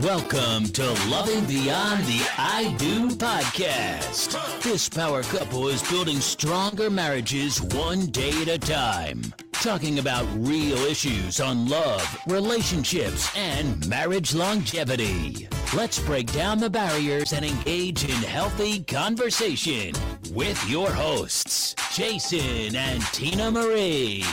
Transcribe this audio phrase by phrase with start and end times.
[0.00, 4.62] Welcome to Loving Beyond the I Do podcast.
[4.62, 9.34] This power couple is building stronger marriages one day at a time.
[9.62, 15.48] Talking about real issues on love, relationships, and marriage longevity.
[15.74, 19.94] Let's break down the barriers and engage in healthy conversation
[20.32, 24.24] with your hosts, Jason and Tina Marie.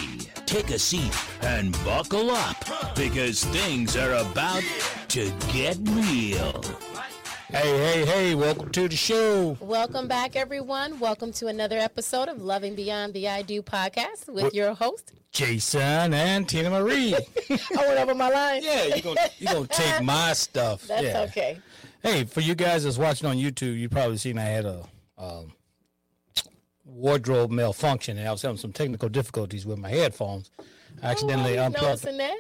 [0.45, 1.11] Take a seat
[1.41, 4.63] and buckle up because things are about
[5.07, 6.63] to get real.
[7.49, 9.55] Hey, hey, hey, welcome to the show.
[9.59, 10.99] Welcome back, everyone.
[10.99, 15.13] Welcome to another episode of Loving Beyond the I Do podcast with your host.
[15.31, 17.13] Jason and Tina Marie.
[17.49, 18.63] I went over my line.
[18.63, 20.87] yeah, you're going you gonna take my stuff.
[20.87, 21.21] That's yeah.
[21.29, 21.59] okay.
[22.01, 24.83] Hey, for you guys that's watching on YouTube, you probably seen I had a
[25.17, 25.53] um,
[26.83, 30.49] wardrobe malfunction and I was having some technical difficulties with my headphones.
[31.01, 32.03] I accidentally Nobody's unplugged.
[32.05, 32.37] noticing that.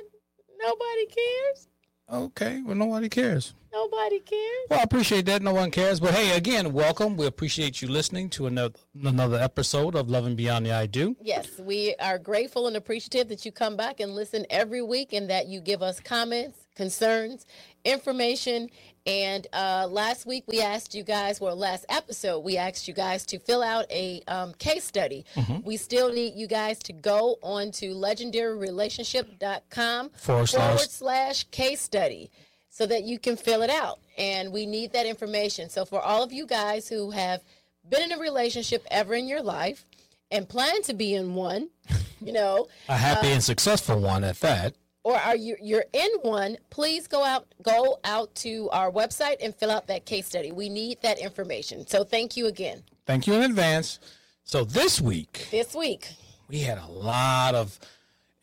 [0.59, 1.67] Nobody cares.
[2.11, 3.53] Okay, well, nobody cares.
[3.79, 4.67] Nobody cares.
[4.69, 5.41] Well, I appreciate that.
[5.41, 5.99] No one cares.
[5.99, 7.17] But hey, again, welcome.
[7.17, 8.73] We appreciate you listening to another
[9.03, 11.17] another episode of Loving Beyond the I Do.
[11.21, 15.29] Yes, we are grateful and appreciative that you come back and listen every week and
[15.29, 17.45] that you give us comments, concerns,
[17.83, 18.69] information.
[19.05, 23.25] And uh, last week we asked you guys, well, last episode we asked you guys
[23.27, 25.25] to fill out a um, case study.
[25.63, 31.81] We still need you guys to go on to legendaryrelationship.com Forward slash- forward slash case
[31.81, 32.31] study
[32.75, 33.99] so that you can fill it out.
[34.17, 35.69] And we need that information.
[35.69, 37.41] So for all of you guys who have
[37.89, 39.85] been in a relationship ever in your life
[40.29, 41.69] and plan to be in one,
[42.21, 44.73] you know, A happy and successful one at that.
[45.03, 49.55] or are you you're in one, please go out go out to our website and
[49.55, 50.51] fill out that case study.
[50.51, 51.87] We need that information.
[51.87, 52.83] So thank you again.
[53.05, 53.99] Thank you in advance.
[54.43, 56.09] So this week This week,
[56.49, 57.79] we had a lot of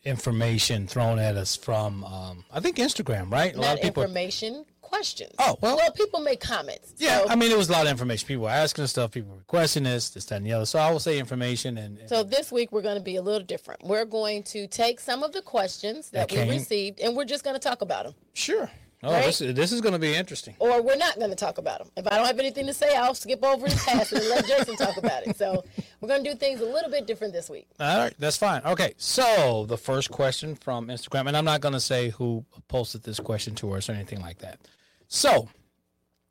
[0.03, 3.55] information thrown at us from um, I think Instagram, right?
[3.55, 4.03] A lot of people.
[4.03, 5.31] information, questions.
[5.39, 6.93] Oh, well- well, people make comments.
[6.97, 8.27] Yeah, So, I mean, it was a lot of information.
[8.27, 9.11] People were asking us stuff.
[9.11, 10.65] People were requesting this, this, that, and the other.
[10.65, 13.21] So I will say information and, and So this week we're going to be a
[13.21, 13.83] little different.
[13.83, 16.49] We're going to take some of the questions that, That we came.
[16.59, 18.13] received and we're just going to talk about them.
[18.33, 18.69] sure.
[19.03, 19.25] Oh, Right?
[19.25, 20.55] this, is- this is going to be interesting.
[20.59, 21.89] Or we're not going to talk about them.
[21.97, 24.75] If I don't have anything to say, I'll skip over and pass and let Jason
[24.77, 25.35] talk about it.
[25.37, 25.63] So
[25.99, 27.67] we're going to do things a little bit different this week.
[27.79, 28.61] All right, that's fine.
[28.65, 33.03] Okay, so the first question from Instagram, and I'm not going to say who posted
[33.03, 34.59] this question to us or anything like that.
[35.07, 35.49] So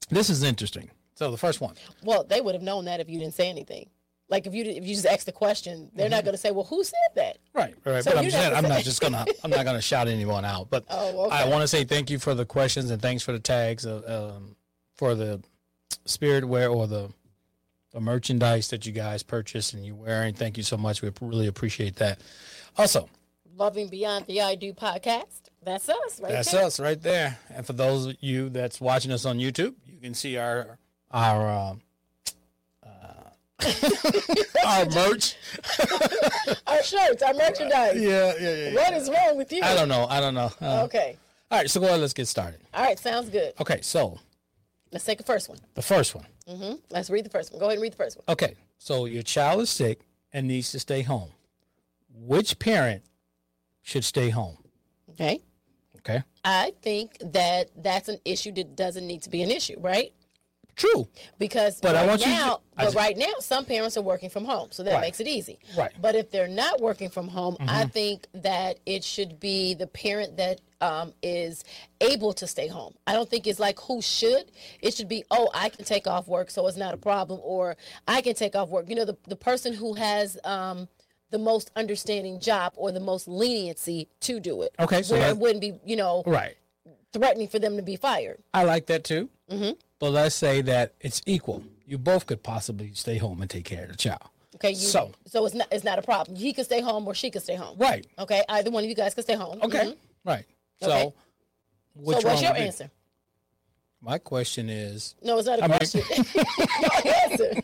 [0.09, 0.91] this is interesting.
[1.15, 1.75] So the first one.
[2.03, 3.89] Well, they would have known that if you didn't say anything.
[4.33, 6.65] Like if you if you just ask the question, they're not going to say, "Well,
[6.65, 8.03] who said that?" Right, right.
[8.03, 10.47] So but I'm you're saying not I'm not just gonna I'm not gonna shout anyone
[10.47, 10.71] out.
[10.71, 11.37] But Oh, okay.
[11.37, 14.33] I want to say thank you for the questions and thanks for the tags uh,
[14.39, 14.57] um,
[14.95, 15.43] for the
[16.07, 17.13] spirit wear or the
[17.91, 20.33] the merchandise that you guys purchased and you're wearing.
[20.33, 21.03] Thank you so much.
[21.03, 22.19] We really appreciate that.
[22.79, 23.11] Also,
[23.55, 25.51] Loving Beyond the I Do podcast.
[25.63, 26.65] That's us, right that's there.
[26.65, 27.39] us right there.
[27.51, 30.79] And for those of you that's watching us on YouTube, you can see our
[31.11, 31.75] our uh,
[34.67, 35.37] our merch.
[36.67, 38.01] Our shirts, our merchandise.
[38.01, 38.75] Yeah, yeah, yeah.
[38.75, 39.61] What is wrong with you?
[39.63, 40.07] I don't know.
[40.09, 40.51] I don't know.
[40.61, 41.17] Uh, Okay.
[41.51, 42.01] All right, so go ahead.
[42.01, 42.61] Let's get started.
[42.73, 42.99] All right.
[42.99, 43.53] Sounds good.
[43.61, 44.19] Okay, so
[44.91, 45.59] Let's take the first one.
[45.75, 46.27] the first one.
[46.49, 47.61] hmm Let's read the first one.
[47.61, 48.25] Go ahead and read the first one.
[48.29, 50.01] Okay, so your child is sick
[50.33, 51.31] and needs to stay home.
[52.15, 53.03] Which parent
[53.83, 54.57] should stay home?
[55.11, 55.41] Okay.
[55.99, 60.13] Okay, I think that that's an issue that doesn't need to be an issue, right?
[60.77, 61.09] True.
[61.39, 64.03] Because But I right want you to- now, I but right now, some parents are
[64.03, 65.01] working from home, so that Right.
[65.01, 65.59] makes it easy.
[65.77, 65.91] Right.
[65.93, 66.03] Mm-hmm.
[66.03, 70.37] But if they're not working from home, I think that it should be the parent
[70.39, 71.63] that um, is
[72.01, 72.95] able to stay home.
[73.07, 74.51] I don't think it's like who should.
[74.81, 77.77] It should be, oh, I can take off work, so it's not a problem, or
[78.09, 78.89] I can take off work.
[78.89, 80.39] You know, the the person who has.
[80.45, 80.89] Um,
[81.31, 84.75] the most understanding job or the most leniency to do it.
[84.79, 86.59] Okay, so where it wouldn't be, you know, Right.
[87.15, 88.43] threatening for them to be fired.
[88.53, 89.31] I like that too.
[89.51, 89.71] Mm-hmm.
[90.03, 91.63] But let's say that it's equal.
[91.87, 94.31] You both could possibly stay home and take care of the child.
[94.57, 96.37] Okay, you, So- so it's not it's not a problem.
[96.37, 97.79] He could stay home or she could stay home.
[97.79, 98.05] Right.
[98.19, 99.61] Okay, either one of you guys could stay home.
[99.63, 99.79] Okay.
[99.93, 99.97] Mhm.
[100.25, 100.45] Right.
[100.83, 101.03] Okay.
[101.05, 101.15] So,
[101.95, 102.91] which So what's your answer?
[104.01, 106.03] My question is No, it's not a I mean- question.
[106.35, 107.61] your answer.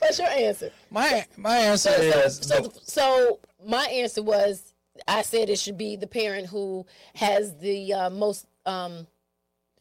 [0.00, 0.72] What's your answer?
[0.90, 4.72] my my answer So, so, is so, so my answer was
[5.06, 6.84] I said it should be the parent who
[7.14, 9.06] has the uh, most um,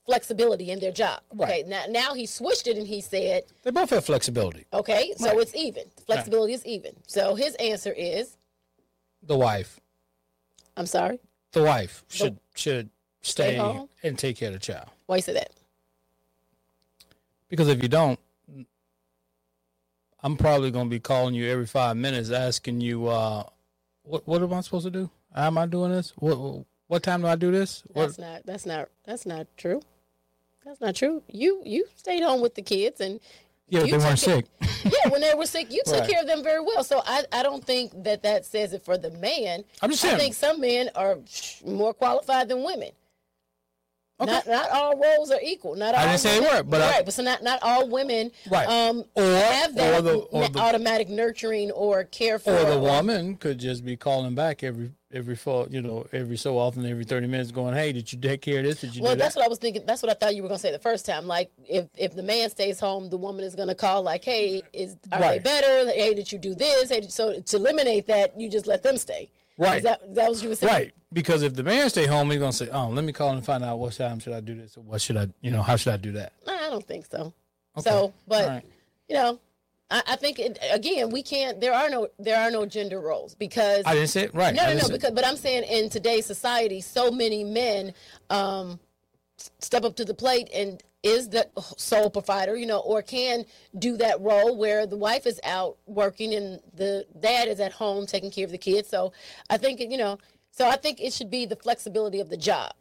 [0.06, 1.22] flexibility in their job.
[1.34, 1.44] Okay.
[1.44, 1.68] Right.
[1.68, 4.66] Now now he switched it and he said, they both have flexibility.
[4.74, 5.38] okay, so Right.
[5.40, 5.84] it's even.
[6.06, 6.94] Flexibility is even.
[7.07, 8.38] So his answer is,
[9.24, 9.80] The wife,
[10.78, 11.19] I'm sorry.
[11.52, 12.90] the wife should should
[13.22, 14.88] Stay stay and take care of the child.
[15.07, 15.50] Why you say that?
[17.50, 18.19] Because if you don't,
[20.22, 23.44] I'm probably going to be calling you every five minutes asking you, uh,
[24.04, 25.10] what what am I supposed to do?
[25.34, 26.13] How am I doing this?
[26.18, 27.81] What What time do I do this?
[27.94, 28.46] What, That's not.
[28.46, 28.90] That's not.
[29.06, 29.81] That's not true.
[30.65, 31.21] That's not true.
[31.31, 33.19] You you stayed home with the kids and
[33.67, 34.45] yeah, you they weren't it- sick.
[34.85, 36.09] yeah, when they were sick, you took Right.
[36.09, 36.83] care of them very well.
[36.83, 39.63] So I, I don't think that that says it for the man.
[39.81, 40.15] I'm just saying.
[40.15, 41.17] I think some men are
[41.65, 42.89] more qualified than women.
[44.19, 44.31] Okay.
[44.31, 45.75] Not not all roles are equal.
[45.75, 47.06] Not all I didn't say they women- were, but I- right.
[47.06, 48.68] but so not not all women Right.
[48.68, 52.79] um Or- have that or the- or the- automatic nurturing or care for Or the
[52.79, 57.06] woman could just be calling back every every fall, you know, every so often, every
[57.06, 58.81] thirty minutes, going, "Hey, did you take care of this?
[58.81, 59.83] Did you Well, that's that?" what I was thinking.
[59.85, 61.25] That's what I thought you were gonna say the first time.
[61.25, 64.97] Like, if if the man stays home, the woman is gonna call, like, "Hey, is
[65.12, 65.44] are Right.
[65.44, 65.91] they better?
[65.91, 66.89] Hey, did you do this?
[66.89, 69.29] Hey, so to eliminate that, you just let them stay.
[69.57, 69.77] Right.
[69.77, 70.73] Is that that was what you were saying?
[70.73, 73.44] Right, because if the man stay home, he's gonna say, "Oh, let me call and
[73.45, 75.77] find out what time should I do this, or what should I, you know, how
[75.77, 77.33] should I do that?" I don't think so.
[77.77, 77.89] Okay.
[77.89, 78.63] So, but right.
[79.07, 79.39] you know,
[79.91, 81.61] I, I think it, again, we can't.
[81.61, 84.53] There are no there are no gender roles because I didn't say it right.
[84.53, 84.89] No, I no, no.
[84.89, 87.93] Because, but I'm saying in today's society, so many men
[88.29, 88.79] um,
[89.59, 91.47] step up to the plate and is the
[91.77, 93.45] sole provider, you know, or can
[93.77, 98.07] do that role where the wife is out working and the dad is at home
[98.07, 98.89] taking care of the kids.
[98.89, 99.13] So
[99.49, 100.17] I think you know,
[100.49, 102.73] so I think it should be the flexibility of the job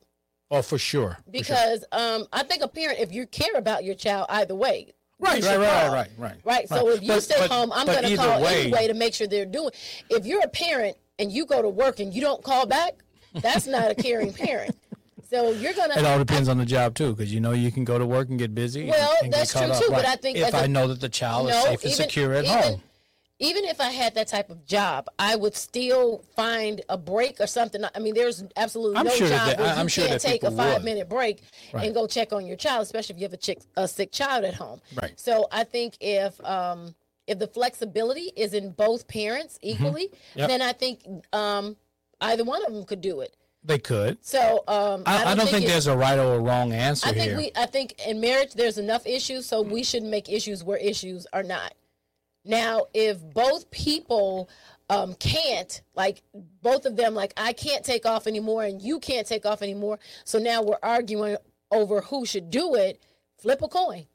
[0.50, 1.10] oh, for sure.
[1.10, 1.26] For sure.
[1.30, 4.94] because um, I think a parent, if you care about your child, either way.
[5.25, 6.69] Right, right, right, right, right, Right.
[6.69, 9.47] So if you stay home, I'm going to call way- anyway to make sure they're
[9.47, 9.71] doing.
[10.11, 12.93] If you're a parent and you go to work and you don't call back,
[13.35, 14.76] that's not a caring parent.
[15.31, 15.94] So you're gonna.
[15.99, 18.29] It all depends on the job too, because you know you can go to work
[18.29, 18.82] and get busy.
[18.82, 19.82] and- Well, and get that's true, up.
[19.82, 21.85] too, but I think if as I a- know that the child is No, safe
[21.85, 22.82] and secure at even- home,
[23.40, 27.48] Even if I had that type of job, I would still find a break or
[27.48, 27.82] something.
[27.94, 30.28] I mean, there's absolutely I'm no sure job they- where I- you sure can't that
[30.28, 30.72] take a people would.
[30.75, 31.42] five minute break
[31.72, 31.86] Right.
[31.86, 34.44] and go check on your child, especially if you have a, chick, a sick child
[34.44, 34.81] at home.
[34.94, 35.19] Right.
[35.19, 36.94] So I think if um,
[37.26, 40.38] if the flexibility is in both parents equally, Mm-hmm.
[40.38, 40.48] Yep.
[40.48, 41.00] then I think
[41.32, 41.76] um,
[42.20, 43.34] either one of them could do it.
[43.64, 44.19] they could.
[44.25, 47.12] So um, I, I don't think it- there's a right or a wrong answer I
[47.12, 47.37] think here.
[47.37, 47.50] we.
[47.56, 51.42] I think in marriage there's enough issues, so we shouldn't make issues where issues are
[51.42, 51.75] not.
[52.44, 54.49] Now, if both people
[54.91, 56.23] um, can't, like
[56.62, 59.99] both of them, like I can't take off anymore and you can't take off anymore,
[60.25, 61.37] so now we're arguing
[61.70, 63.02] over who should do it.
[63.38, 64.06] Flip a coin.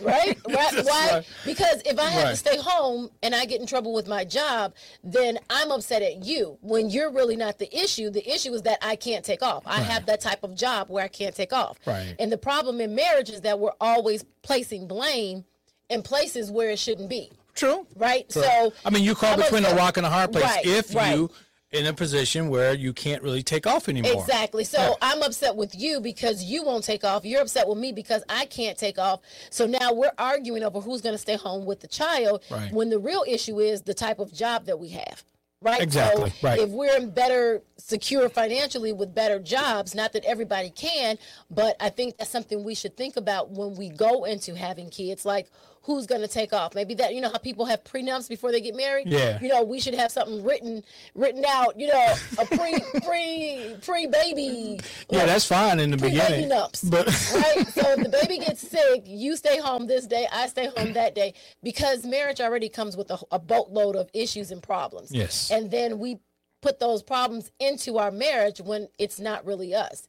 [0.00, 0.38] right?
[0.48, 0.72] Right?
[0.84, 1.08] Why?
[1.12, 1.26] right.
[1.44, 2.30] Because if I have Right.
[2.30, 6.24] to stay home and I get in trouble with my job, then I'm upset at
[6.24, 6.58] you.
[6.60, 9.62] When you're really not the issue, the issue is that I can't take off.
[9.66, 11.78] I have that type of job where I can't take off.
[11.86, 12.14] Right.
[12.18, 15.44] And the problem in marriage is that we're always placing blame
[15.92, 17.30] in places where it shouldn't be.
[17.54, 17.86] True.
[17.96, 18.30] Right?
[18.32, 21.14] So I mean, you caught between a rock and a hard place Right, if right.
[21.16, 21.30] you
[21.70, 24.12] in a position where you can't really take off anymore.
[24.12, 24.62] Exactly.
[24.64, 27.24] So I'm upset with you because you won't take off.
[27.24, 29.20] You're upset with me because I can't take off.
[29.48, 32.70] So now we're arguing over who's going to stay home with the child Right.
[32.72, 35.24] when the real issue is the type of job that we have.
[35.62, 35.80] Right.
[35.80, 36.58] Exactly, So right.
[36.58, 41.16] if we're in better secure financially with better jobs, not that everybody can,
[41.50, 45.24] but I think that's something we should think about when we go into having kids.
[45.24, 45.48] Like
[45.82, 46.74] who's going to take off?
[46.74, 49.08] Maybe that you know how people have prenups before they get married.
[49.08, 49.38] Yeah.
[49.40, 50.82] You know, we should have something written
[51.14, 51.78] written out.
[51.78, 54.80] You know, a pre pre pre baby.
[55.10, 56.48] Yeah, that's fine in the beginning.
[56.48, 56.90] baby nups.
[56.90, 57.66] But right.
[57.68, 61.14] So if the baby gets sick, you stay home this day, I stay home that
[61.14, 65.12] day, because marriage already comes with a, a boatload of issues and problems.
[65.12, 65.50] Yes.
[65.50, 66.18] And then we
[66.60, 70.06] put those problems into our marriage when it's not really us.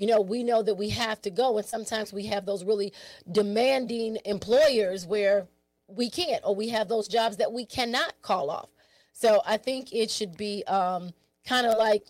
[0.00, 2.92] You know, we know that we have to go, and sometimes we have those really
[3.30, 5.46] demanding employers where
[5.88, 8.70] we can't, or we have those jobs that we cannot call off.
[9.12, 11.10] So I think it should be um,
[11.46, 12.04] kind of like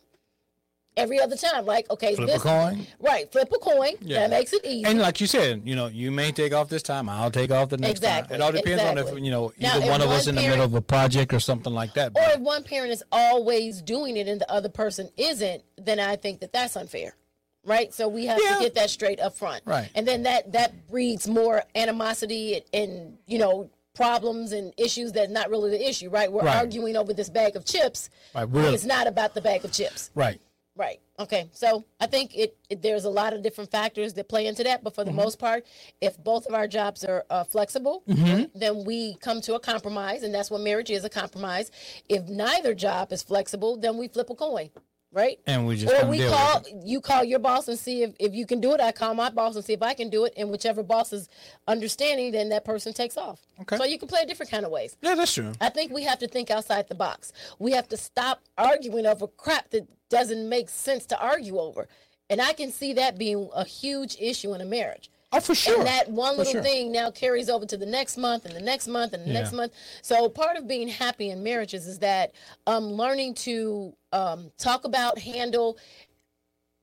[0.97, 2.87] every other time, like okay, Flip a coin.
[3.01, 3.31] right?
[3.33, 3.95] Flip a coin.
[4.01, 4.21] Yeah.
[4.21, 4.85] That makes it easy.
[4.85, 7.09] and like you said, you know, you may take off this time.
[7.09, 8.41] I'll take off the next Exactly, time.
[8.41, 10.43] It all depends on if you know Now, either one of one us in the
[10.43, 12.11] middle of a project or something like that.
[12.11, 15.99] or But if one parent is always doing it and the other person isn't, then
[15.99, 17.17] I think that that's unfair.
[17.65, 17.93] Right?
[17.93, 18.55] So we have Yeah.
[18.57, 19.63] to get that straight up front.
[19.67, 19.91] Right.
[19.95, 25.31] And then that that breeds more animosity and, and you know problems and issues that's
[25.31, 26.33] not really the issue, right?
[26.33, 26.57] We're Right.
[26.57, 28.09] arguing over this bag of chips.
[28.35, 28.73] Right, really.
[28.75, 30.11] It's not about the bag of chips.
[30.15, 30.41] right.
[30.77, 31.01] Right.
[31.19, 31.51] Okay.
[31.53, 34.83] So I think it, it there's a lot of different factors that play into that,
[34.83, 35.67] but for the most part,
[36.01, 40.33] if both of our jobs are uh, flexible, then we come to a compromise, and
[40.33, 41.71] that's what marriage is a compromise.
[42.09, 44.71] If neither job is flexible, then we flip a coin,
[45.13, 45.39] right?
[45.47, 48.47] And we just or we call you call your boss and see if, if you
[48.47, 48.81] can do it.
[48.81, 51.29] I call my boss and see if I can do it, and whichever boss is
[51.67, 53.41] understanding, then that person takes off.
[53.61, 53.77] Okay.
[53.77, 54.97] So you can play different kind of ways.
[55.03, 55.53] Yeah, that's true.
[55.61, 57.33] I think we have to think outside the box.
[57.59, 61.89] We have to stop arguing over crap that doesn't make sense to argue over.
[62.29, 65.11] And I can see that being a huge issue in a marriage.
[65.33, 65.79] Oh, for sure.
[65.79, 66.63] And that one little sure.
[66.63, 69.53] thing now carries over to the next month and the next month and the next
[69.53, 69.73] month.
[70.03, 72.33] So part of being happy in marriages is that
[72.67, 75.79] um, learning to um, talk about, handle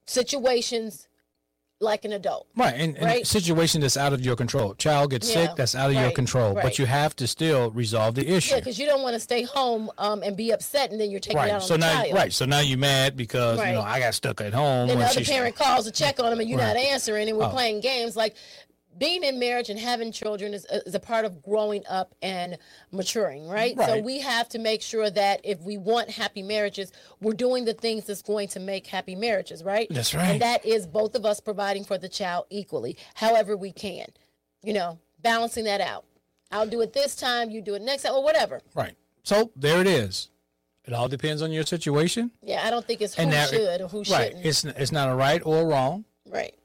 [0.06, 1.10] situations
[1.80, 2.48] like an adult.
[2.56, 3.28] Right, and, and Right?
[3.28, 4.74] situation that's out of your control.
[4.76, 6.56] Child gets Yeah, sick, that's out of your control.
[6.56, 6.64] right.
[6.64, 8.56] But you have to still resolve the issue.
[8.56, 11.20] Yeah, because you don't want to stay home um, and be upset and then you're
[11.20, 11.54] taking it out right.
[11.54, 12.14] on So now, child.
[12.16, 12.34] right.
[12.34, 14.88] So now you're mad because you know I got stuck at home.
[14.88, 17.46] Then the other parent calls to check on them and you're not answering and we're
[17.46, 17.50] Oh.
[17.50, 18.16] playing games.
[18.16, 18.36] Like
[18.98, 22.58] being in marriage and having children is a, is a part of growing up and
[22.92, 23.76] maturing, right?
[23.78, 23.88] right?
[23.88, 27.74] So we have to make sure that if we want happy marriages, we're doing the
[27.74, 29.88] things that's going to make happy marriages, right?
[29.90, 30.32] That's right.
[30.32, 34.08] And that is both of us providing for the child equally, however we can.
[34.64, 36.06] You know, balancing that out.
[36.52, 38.62] I'll do it this time, you do it next time, or whatever.
[38.74, 38.96] Right.
[39.24, 40.30] So there it is.
[40.86, 42.32] It all depends on your situation.
[42.42, 44.28] Yeah, I don't think it's who that- should or who right.
[44.28, 44.46] shouldn't.
[44.46, 46.06] It's it's not a right or a wrong.
[46.30, 46.56] right,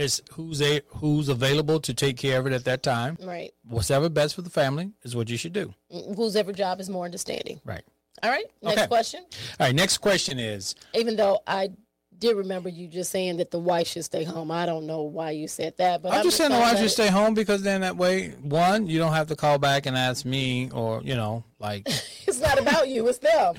[0.00, 3.16] It's who's a who's available to take care of it at that time.
[3.22, 3.52] right.
[3.68, 5.74] Whatever best for the family is what you should do.
[5.92, 7.60] Mm, whose ever job is more understanding.
[7.64, 7.82] Right.
[8.22, 8.86] All right, next Okay.
[8.88, 9.20] question.
[9.58, 9.74] All right.
[9.74, 11.70] Next question is Even though I
[12.18, 14.50] did remember you just saying that the wife should stay home.
[14.50, 16.90] I don't know why you said that, but I'm I'm just saying the wife should
[16.90, 20.26] stay home because then that way, one, you don't have to call back and ask
[20.26, 21.86] me or, you know, like
[22.26, 23.08] It's not about you.
[23.08, 23.54] It's them.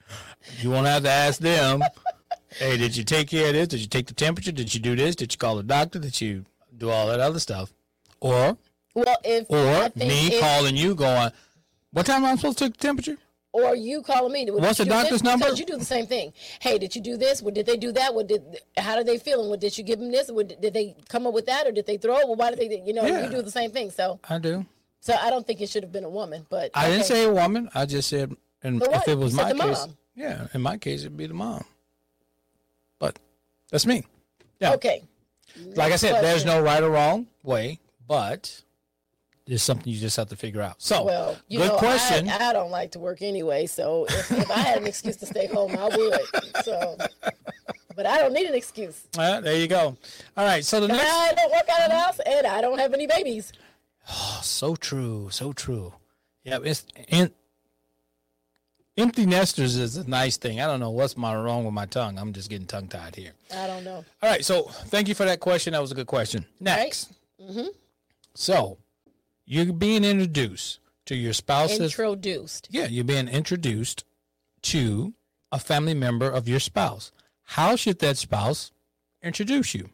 [0.60, 1.82] you won't have to ask them,
[2.50, 3.68] hey, did you take care of this?
[3.68, 4.52] Did you take the temperature?
[4.52, 5.16] Did you do this?
[5.16, 5.98] Did you call the doctor?
[5.98, 6.44] Did you
[6.76, 7.72] do all that other stuff?
[8.20, 8.56] Or
[8.94, 11.30] Well, if or me if- calling you going,
[11.92, 13.16] what time am I supposed to take the temperature?
[13.50, 14.48] or you calling me.
[14.50, 15.22] What's the do doctor's this?
[15.22, 15.46] number?
[15.46, 16.32] Because you do the same thing.
[16.60, 17.42] Hey, did you do this?
[17.42, 18.14] What did they do that?
[18.14, 18.42] What did?
[18.76, 19.48] How did they feeling?
[19.48, 20.30] What did you give them this?
[20.30, 22.26] What, did they come up with that, or did they throw it?
[22.28, 22.82] Well, why did they?
[22.84, 23.24] You know, Yeah.
[23.24, 23.90] you do the same thing.
[23.90, 24.66] So, I do.
[25.00, 26.46] so I don't think it should have been a woman.
[26.50, 27.70] But I didn't say a woman.
[27.74, 29.96] I just said, and if it was my case, mom.
[30.14, 31.64] yeah, in my case, it'd be the mom.
[33.70, 34.04] That's me.
[34.60, 34.72] Yeah.
[34.74, 35.02] Okay.
[35.76, 38.62] like I said, there's no right or wrong way, but
[39.46, 40.76] it's something you just have to figure out.
[40.82, 42.28] So, Well, you good know, question.
[42.28, 45.26] I, I don't like to work anyway, so if, if I had an excuse to
[45.26, 46.64] stay home, I would.
[46.64, 46.96] So,
[47.96, 49.06] but I don't need an excuse.
[49.16, 49.96] Uh, there you go.
[50.36, 50.64] All right.
[50.64, 53.06] So the next, I don't work out of the house, and I don't have any
[53.06, 53.52] babies.
[54.10, 55.94] Oh, so true, so true.
[56.44, 57.30] Yeah, it's in,
[58.98, 60.60] empty nesters is a nice thing.
[60.60, 62.18] I don't know what's my wrong with my tongue.
[62.18, 63.32] I'm just getting tongue tied here.
[63.54, 64.04] I don't know.
[64.22, 64.44] All right.
[64.44, 65.72] So thank you for that question.
[65.72, 66.44] That was a good question.
[66.60, 67.12] Next.
[67.40, 67.68] Mm-hmm.
[68.34, 68.78] So
[69.46, 72.68] you're being introduced to your spouse's Introduced.
[72.70, 74.04] Yeah, you're being introduced
[74.62, 75.14] to
[75.50, 77.12] a family member of your spouse.
[77.44, 78.72] How should that spouse
[79.22, 79.90] introduce you?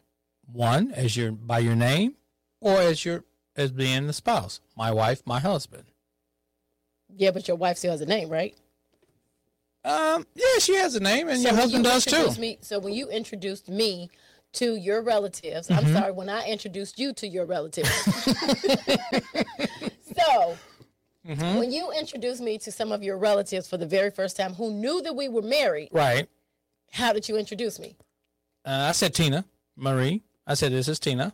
[0.51, 2.15] One, as your by your name,
[2.59, 3.23] or as your
[3.55, 4.59] as being the spouse.
[4.75, 5.85] My wife, my husband.
[7.15, 8.53] Yeah, but your wife still has a name, right?
[9.85, 12.41] Um, yeah, she has a name, and So your husband you does too.
[12.41, 14.09] Me, so when you introduced me
[14.53, 15.85] to your relatives, Mm-hmm.
[15.87, 17.89] I'm sorry, when I introduced you to your relatives.
[20.17, 20.57] so
[21.27, 21.57] Mm-hmm.
[21.57, 24.69] when you introduced me to some of your relatives for the very first time who
[24.71, 26.29] knew that we were married, Right.
[26.91, 27.95] how did you introduce me?
[28.63, 29.43] Uh, I said Tina
[29.75, 30.21] Marie.
[30.45, 31.33] I said this is Tina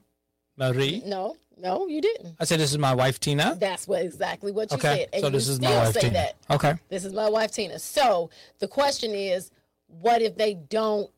[0.58, 1.02] Marie.
[1.06, 2.36] No, no, you didn't.
[2.40, 3.56] I said this is my wife Tina.
[3.60, 5.10] That's what exactly what you Okay, said.
[5.14, 6.14] And so you this is still my wife say Tina.
[6.14, 6.36] that.
[6.50, 6.74] Okay.
[6.90, 7.78] This is my wife Tina.
[7.80, 8.30] So
[8.60, 9.52] the question is,
[9.88, 11.10] what if they don't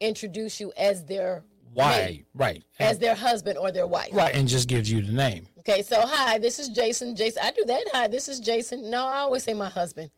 [0.00, 1.42] introduce you as their
[1.74, 2.24] Why?
[2.34, 2.62] Right.
[2.78, 4.10] as their husband or their wife?
[4.12, 5.46] right, and just gives you the name.
[5.58, 7.14] Okay, so hi, this is Jason.
[7.14, 7.82] Jason, I do that.
[7.92, 8.90] Hi, this is Jason.
[8.90, 10.10] No, I always say my husband,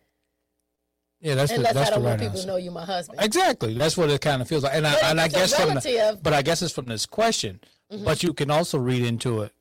[1.21, 2.43] Yeah, that's the, unless that's I don't the want people answer.
[2.43, 3.19] to know you my husband.
[3.21, 3.75] Exactly.
[3.75, 4.75] That's what it kind of feels like.
[4.75, 6.21] And But I, and I guess from the, Mm-hmm.
[6.23, 7.61] but I guess it's from this question.
[8.05, 9.53] But you can also read into it.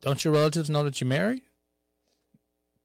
[0.00, 1.42] Don't your relatives know that you're married?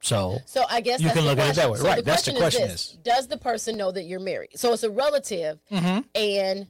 [0.02, 1.72] So So I guess You can the look at it that question.
[1.72, 1.78] way.
[1.80, 2.92] So Right, that's the question this.
[2.92, 4.52] is- does the person know that you're married?
[4.56, 6.00] So it's a relative, Mm-hmm.
[6.14, 6.68] and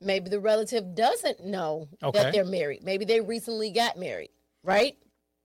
[0.00, 2.22] maybe the relative doesn't know Okay.
[2.22, 2.84] that they're married.
[2.84, 4.30] Maybe they recently got married,
[4.62, 4.96] right?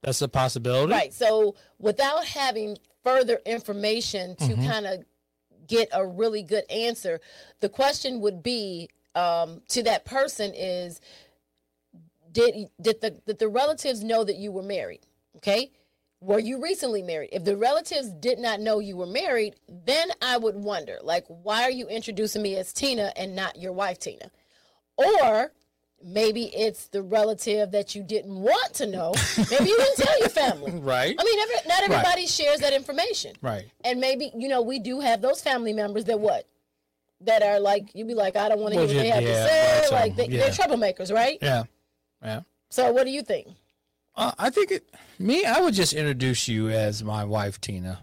[0.01, 0.93] that's a possibility.
[0.93, 1.13] Right.
[1.13, 4.65] So without having further information to Mm-hmm.
[4.67, 5.03] kind of
[5.67, 7.19] get a really good answer,
[7.59, 11.01] the question would be um, to that person is
[12.31, 15.01] did did the did the relatives know that you were married?
[15.37, 15.71] Okay.
[16.21, 17.29] Were you recently married?
[17.31, 21.63] If the relatives did not know you were married, then I would wonder, like, why
[21.63, 24.29] are you introducing me as Tina and not your wife, Tina?
[24.97, 25.53] Or
[26.03, 29.13] maybe it's the relative that you didn't want to know.
[29.37, 30.71] Maybe you didn't tell your family.
[30.81, 31.15] Right.
[31.17, 33.35] I mean, every, not everybody shares that information.
[33.41, 33.65] Right.
[33.85, 36.45] And maybe, you know, we do have those family members that what?
[37.21, 39.23] That are like, you'd be like, I don't want to Well, hear what they have
[39.23, 39.79] yeah, to say.
[39.79, 40.39] that's, Like, um, they, yeah.
[40.41, 41.37] they're troublemakers, right?
[41.41, 41.63] Yeah.
[42.23, 42.41] Yeah.
[42.69, 43.47] So, what do you think?
[44.15, 44.93] Uh, I think it.
[45.17, 47.99] Me, I would just introduce you as my wife Tina.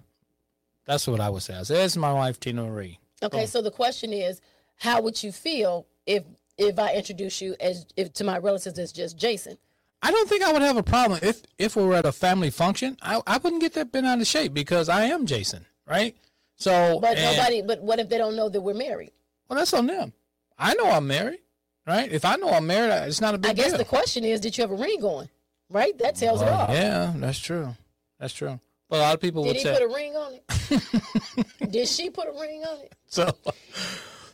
[0.87, 1.54] That's what I would say.
[1.54, 3.46] I say, "This is my wife Tina Marie." Okay, Oh.
[3.46, 4.40] so the question is,
[4.76, 6.25] how would you feel if
[6.58, 9.58] if I introduce you as if to my relatives as just Jason?
[10.02, 12.50] I don't think I would have a problem if if we were at a family
[12.50, 12.96] function.
[13.02, 16.16] I, I wouldn't get that bent out of shape because I am Jason, right?
[16.56, 17.62] So, But and- nobody.
[17.62, 19.12] But what if they don't know that we're married?
[19.49, 20.12] Well, that's on them.
[20.58, 21.40] I know I'm married,
[21.87, 22.11] right?
[22.11, 23.61] If I know I'm married, it's not a big deal.
[23.61, 23.78] I guess deal.
[23.78, 25.28] the question is, did you have a ring on?
[25.71, 25.97] Right.
[25.99, 26.69] That tells it all.
[26.73, 27.75] yeah, that's true.
[28.21, 28.61] That's true.
[28.88, 31.71] But a lot of people Did would he put a ring on it?
[31.73, 32.93] Did she put a ring on it?
[33.07, 33.31] so.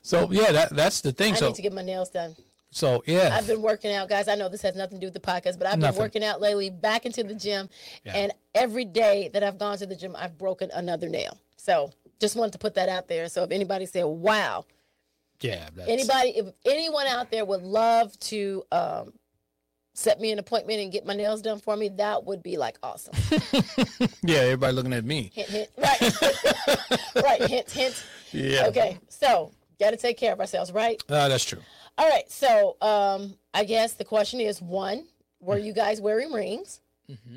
[0.02, 1.34] So yeah, that that's the thing.
[1.34, 2.34] I So need to get my nails done.
[2.70, 4.28] so yeah, I've been working out, guys.
[4.28, 5.94] I know this has nothing to do with the podcast, but I've Nothing.
[5.94, 7.68] been working out lately, back into the gym,
[8.04, 8.16] Yeah.
[8.16, 11.38] and every day that I've gone to the gym, I've broken another nail.
[11.56, 13.28] So just wanted to put that out there.
[13.28, 14.64] So if anybody said, "Wow,"
[15.42, 15.68] yeah.
[15.74, 19.12] That's, anybody, if anyone out there would love to um,
[19.94, 22.78] set me an appointment and get my nails done for me, that would be like
[22.82, 23.14] awesome.
[24.22, 25.30] yeah, everybody looking at me.
[25.34, 25.70] hint, hint.
[25.76, 26.00] Right,
[27.16, 27.42] right.
[27.48, 28.06] Hint, hint.
[28.32, 28.66] Yeah.
[28.66, 31.02] Okay, so got to take care of ourselves, right?
[31.08, 31.60] Uh, that's true.
[31.98, 32.30] All right.
[32.30, 35.06] So, um, I guess the question is: one,
[35.40, 36.80] were you guys wearing rings?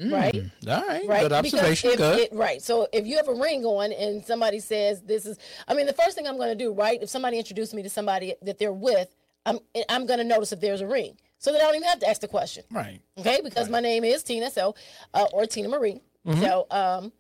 [0.06, 0.36] Right.
[0.68, 1.08] All right.
[1.08, 1.22] Right.
[1.22, 1.92] Good observation.
[1.92, 2.20] If Good.
[2.20, 2.62] It, right.
[2.62, 5.94] So if you have a ring on and somebody says this is, I mean, the
[5.94, 7.02] first thing I'm going to do, right?
[7.02, 9.14] If somebody introduces me to somebody that they're with,
[9.46, 12.00] I'm I'm going to notice if there's a ring, so that I don't even have
[12.00, 12.64] to ask the question.
[12.72, 13.00] right.
[13.20, 14.76] Okay, because my name is Tina, so
[15.14, 16.02] uh, or Tina Marie.
[16.26, 16.42] Mm-hmm.
[16.42, 17.12] So um,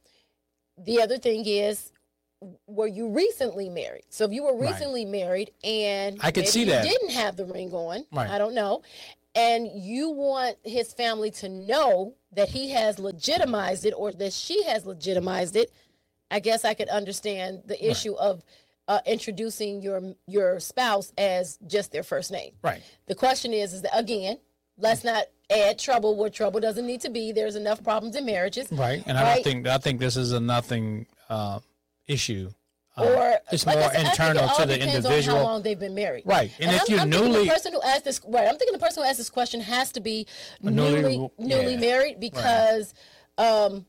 [0.77, 1.91] the other thing is,
[2.67, 4.05] were you recently married?
[4.09, 4.71] So if you were Right.
[4.71, 6.83] recently married and I could see you that.
[6.83, 8.29] didn't have the ring on, Right.
[8.29, 8.81] I don't know,
[9.35, 14.63] and you want his family to know that he has legitimized it or that she
[14.63, 15.71] has legitimized it,
[16.29, 18.43] I guess I could understand the issue of
[18.87, 22.51] uh, introducing your your spouse as just their first name.
[22.61, 22.81] Right.
[23.07, 24.37] The question is, is that again,
[24.77, 27.31] let's not add trouble where trouble doesn't need to be.
[27.31, 28.71] There's enough problems in marriages.
[28.71, 29.03] Right.
[29.05, 31.59] And I don't think I think this is a nothing uh,
[32.07, 32.51] issue.
[32.97, 35.37] Uh, Or it's like more said, internal it to the individual.
[35.37, 36.23] On how long they've been married.
[36.25, 36.51] Right.
[36.59, 38.47] And if I'm, you're I'm newly- the person who asked this, right?
[38.47, 40.27] I'm thinking the person who asked this question has to be
[40.61, 41.79] newly- newly newly, yeah.
[41.79, 42.93] married because
[43.37, 43.85] um,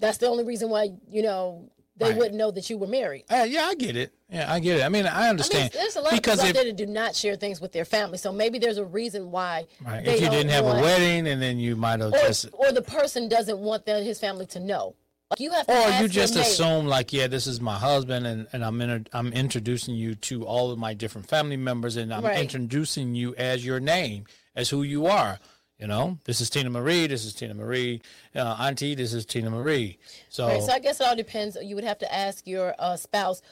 [0.00, 2.16] that's the only reason why you know they Right.
[2.18, 3.24] wouldn't know that you were married.
[3.30, 4.12] Uh, yeah, I get it.
[4.28, 4.82] Yeah, I get it.
[4.82, 6.72] I mean, I I mean, understand there's a lot because of people if out there
[6.72, 9.66] that do not share things with their family, so maybe there's a reason why.
[9.82, 12.46] right, if you didn't have want- a wedding and then you might have or, just
[12.52, 14.96] or the person doesn't want the, his family to know.
[15.30, 18.46] Like you have to or you just assume like yeah this is my husband and,
[18.52, 22.24] and i'm inter- i'm introducing you to all of my different family members and i'm
[22.24, 22.38] Right.
[22.38, 25.40] introducing you as your name as who you are
[25.80, 28.00] you know this is tina marie this is tina marie
[28.36, 31.56] uh, auntie this is tina marie so, Right, so I guess it all depends.
[31.60, 33.42] You would have to ask your uh, spouse,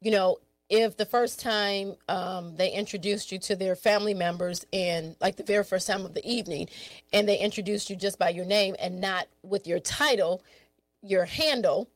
[0.00, 0.36] you know,
[0.68, 5.42] if the first time um, they introduced you to their family members and like the
[5.42, 6.68] very first time of the evening,
[7.12, 10.42] and they introduced you just by your name and not with your title,
[11.04, 11.88] your handle,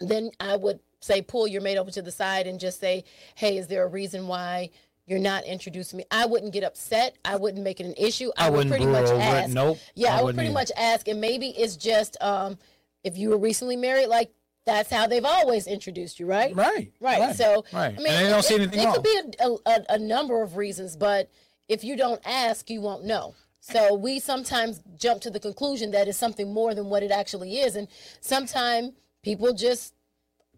[0.00, 3.04] then I would say pull your mate over to the side and just say,
[3.34, 4.70] hey, is there a reason why?
[5.06, 6.04] You're not introducing me.
[6.12, 7.16] I wouldn't get upset.
[7.24, 8.30] I wouldn't make it an issue.
[8.36, 9.20] I, I would pretty much over it.
[9.20, 9.50] ask.
[9.52, 10.54] Nope, Yeah, I I, would pretty either.
[10.54, 12.56] much ask, and maybe it's just um,
[13.02, 14.30] if you were recently married, like
[14.64, 16.54] that's how they've always introduced you, right?
[16.54, 17.34] right Right.
[17.34, 19.48] So right I mean, and they don't it, see anything it wrong could be a,
[19.66, 21.28] a, a number of reasons, but
[21.68, 23.34] if you don't ask, you won't know.
[23.62, 27.60] So we sometimes jump to the conclusion that it's something more than what it actually
[27.60, 27.86] is, and
[28.20, 28.90] sometimes
[29.22, 29.94] people just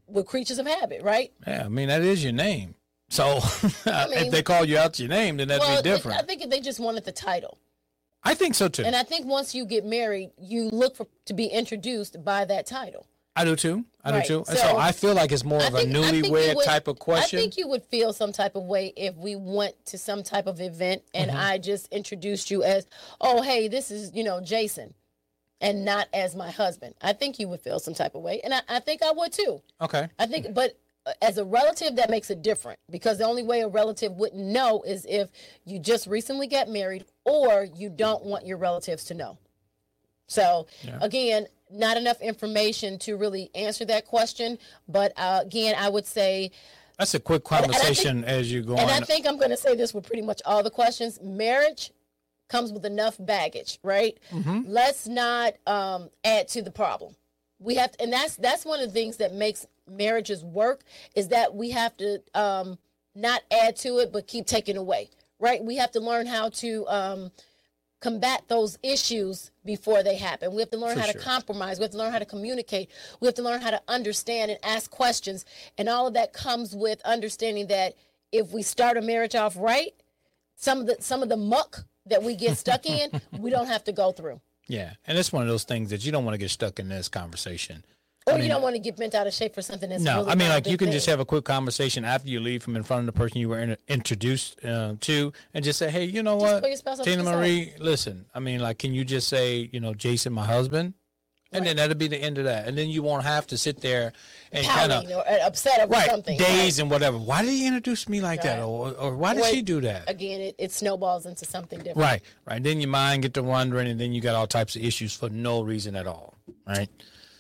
[0.07, 1.33] we're creatures of habit, right?
[1.47, 2.75] yeah i mean that is your name.
[3.11, 6.19] So if mean- they call you out your name then that'd well, be different.
[6.19, 7.59] I think if they just wanted the title,
[8.23, 8.85] i think so too.
[8.85, 12.65] And I think once you get married, you look for to be introduced by that
[12.67, 13.07] title.
[13.37, 13.85] I do too.
[14.05, 14.45] I Right, do too.
[14.47, 16.87] So- so I feel like it's more I of a think- you newlywed would- type
[16.89, 17.39] of question.
[17.39, 20.47] I think you would feel some type of way if we went to some type
[20.47, 21.41] of event and Mm-hmm.
[21.41, 22.87] I just introduced you as,
[23.21, 24.95] oh, hey, this is, you know, Jason,
[25.61, 26.95] and not as my husband.
[27.01, 28.41] I think you would feel some type of way.
[28.45, 29.63] And I, I think I would too.
[29.81, 30.09] okay.
[30.19, 33.63] I think, but uh, as a relative, that makes it different because the only way
[33.63, 35.29] a relative wouldn't know is if
[35.65, 39.39] you just recently got married or you don't want your relatives to know.
[40.27, 40.67] So,
[41.03, 44.59] again, not enough information to really answer that question.
[44.89, 46.51] But uh, again, I would say,
[46.99, 48.81] That's a quick I think- conversation as you go on.
[48.81, 51.19] and I think I'm going to say this with pretty much all the questions.
[51.23, 51.91] Marriage
[52.49, 54.19] comes with enough baggage, right?
[54.31, 54.63] Mm-hmm.
[54.67, 57.15] Let's not um, add to the problem.
[57.59, 60.83] We have, to, and that's that's one of the things that makes marriages work
[61.15, 62.79] is that we have to um,
[63.15, 65.65] not add to it, but keep taking away, right?
[65.65, 67.31] We have to learn how to um,
[68.05, 70.53] combat those issues before they happen.
[70.53, 71.15] We have to learn For how sure.
[71.15, 71.79] to compromise.
[71.79, 72.91] We have to learn how to communicate.
[73.21, 75.47] We have to learn how to understand and ask questions.
[75.79, 77.95] And all of that comes with understanding that
[78.31, 79.95] if we start a marriage off right,
[80.55, 83.85] some of the some of the muck that we get stuck in, we don't have
[83.85, 84.41] to go through.
[84.69, 86.89] yeah, and it's one of those things that you don't want to get stuck in
[86.89, 87.85] this conversation.
[88.27, 90.31] Or you don't want to get bent out of shape for something that's No, really
[90.33, 92.83] I mean, like you can just have a quick conversation after you leave from in
[92.83, 96.23] front of the person you were in, introduced uh, to, and just say, "Hey, you
[96.23, 97.37] know what, put your spouse off to Tina the side.
[97.37, 98.25] Marie, listen.
[98.35, 100.95] I mean, like, can you just say, you know, Jason, my husband,
[101.53, 103.83] and then that'll be the end of that, and then you won't have to sit
[103.83, 104.15] there
[104.53, 106.39] and kind of uh, upset over right something.
[106.39, 107.19] days and whatever.
[107.19, 110.09] Why did he introduce me like that, or or why did Or- she do that?
[110.09, 111.99] Again, it, it snowballs into something different.
[111.99, 112.63] Right, right.
[112.63, 115.29] Then your mind get to wondering, and then you got all types of issues for
[115.29, 116.39] no reason at all.
[116.67, 116.89] Right.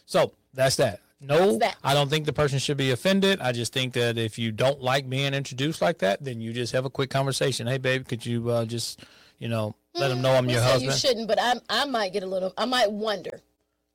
[0.04, 1.00] So that's that.
[1.20, 1.76] No, that.
[1.82, 3.40] I don't think the person should be offended.
[3.40, 6.72] I just think that if you don't like being introduced like that, then you just
[6.72, 7.66] have a quick conversation.
[7.66, 9.00] Hey, babe, could you uh, just,
[9.38, 10.84] you know, let them know I'm your husband?
[10.84, 12.52] you shouldn't, but I I might get a little.
[12.58, 13.40] I might wonder.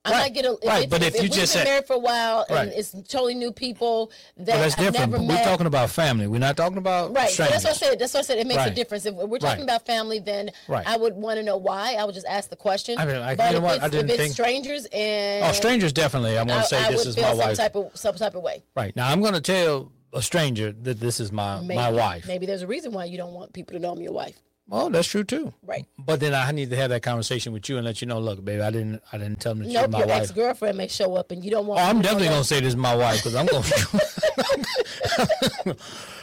[0.05, 0.53] I Right, might get a.
[0.53, 2.67] If right, it's- but if you just been said- married for a while and Right.
[2.73, 5.11] it's totally new people that Well, that's I've different.
[5.11, 5.39] never met.
[5.39, 6.25] we're talking about family.
[6.25, 7.99] We're not talking about Right, so that's what I said.
[7.99, 8.37] That's what I said.
[8.37, 9.05] It makes a difference.
[9.05, 9.63] If we're talking Right.
[9.63, 10.87] about family, then Right.
[10.87, 11.95] I would want to know why.
[11.95, 12.97] I would just ask the question.
[12.97, 13.83] I mean, like, but you know what?
[13.83, 16.39] I didn't if it's think- strangers and Oh, strangers definitely.
[16.39, 17.57] I'm going to say I this is my some wife.
[17.57, 18.63] type of some type of way.
[18.75, 22.25] right now, I'm going to tell a stranger that this is my Maybe, my wife.
[22.25, 24.35] Maybe there's a reason why you don't want people to know I'm your wife.
[24.69, 25.51] Well, that's true too.
[25.63, 25.85] Right.
[25.97, 28.43] But then I need to have that conversation with you and let you know, look,
[28.45, 30.21] baby, I didn't, I didn't tell them that Nope, you're my your wife.
[30.21, 31.81] ex girlfriend may show up and you don't want.
[31.81, 33.65] Oh, I'm definitely gonna say this is my wife because I'm gonna,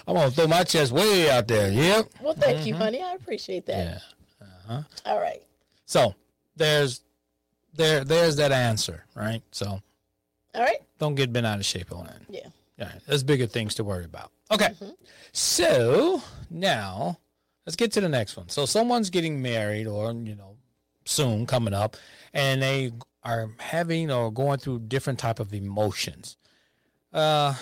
[0.07, 1.71] I'm gonna throw my chest way out there.
[1.71, 2.09] Yep.
[2.23, 3.03] Well, thank you, honey.
[3.03, 4.03] I appreciate that.
[4.41, 4.73] Mm-hmm.
[4.73, 4.83] Yeah.
[5.07, 5.43] All right.
[5.87, 6.15] So
[6.57, 7.03] there's,
[7.75, 9.43] there, there's that answer, right?
[9.51, 9.81] So
[10.55, 10.79] All right.
[10.99, 12.17] don't get bent out of shape on it.
[12.29, 12.49] Yeah.
[12.79, 14.31] Yeah, there's bigger things to worry about.
[14.53, 14.67] Okay.
[14.69, 14.91] Mm-hmm.
[15.33, 17.19] So now
[17.67, 18.49] let's get to the next one.
[18.49, 20.57] So someone's getting married or, you know,
[21.05, 21.97] soon coming up
[22.33, 26.37] and they are having or going through different type of emotions.
[27.13, 27.55] Uh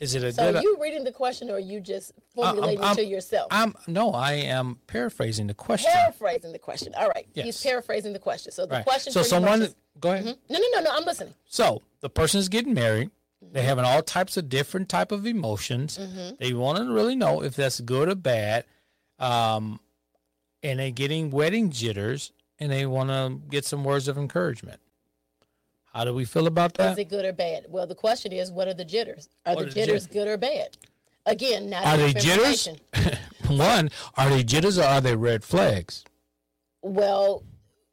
[0.00, 2.82] is it a So good are you reading the question or are you just formulating
[2.82, 3.48] I'm- it to yourself?
[3.50, 5.90] I'm no, I am paraphrasing the question.
[5.92, 6.94] paraphrasing the question.
[6.96, 7.26] All right.
[7.34, 7.44] Yes.
[7.46, 8.52] He's paraphrasing the question.
[8.52, 8.84] So the Right.
[8.84, 10.24] question So someone is- go ahead.
[10.26, 10.52] Mm-hmm.
[10.52, 10.90] no, no, no, no.
[10.96, 11.34] I'm listening.
[11.46, 13.10] So the person is getting married.
[13.40, 13.68] They're mm-hmm.
[13.68, 15.98] having all types of different type of emotions.
[15.98, 16.36] Mm-hmm.
[16.38, 18.64] They want to really know if that's good or bad.
[19.24, 19.80] Um,
[20.62, 24.80] and they're getting wedding jitters, and they want to get some words of encouragement.
[25.92, 26.92] How do we feel about that?
[26.92, 27.66] Is it good or bad?
[27.68, 29.28] Well, the question is, what are the jitters?
[29.46, 30.06] Are What the the jitters jitters?
[30.08, 30.76] good or bad?
[31.26, 32.68] Again, not Are they jitters?
[33.46, 36.04] One, are they jitters or are they red flags?
[36.82, 37.44] Well,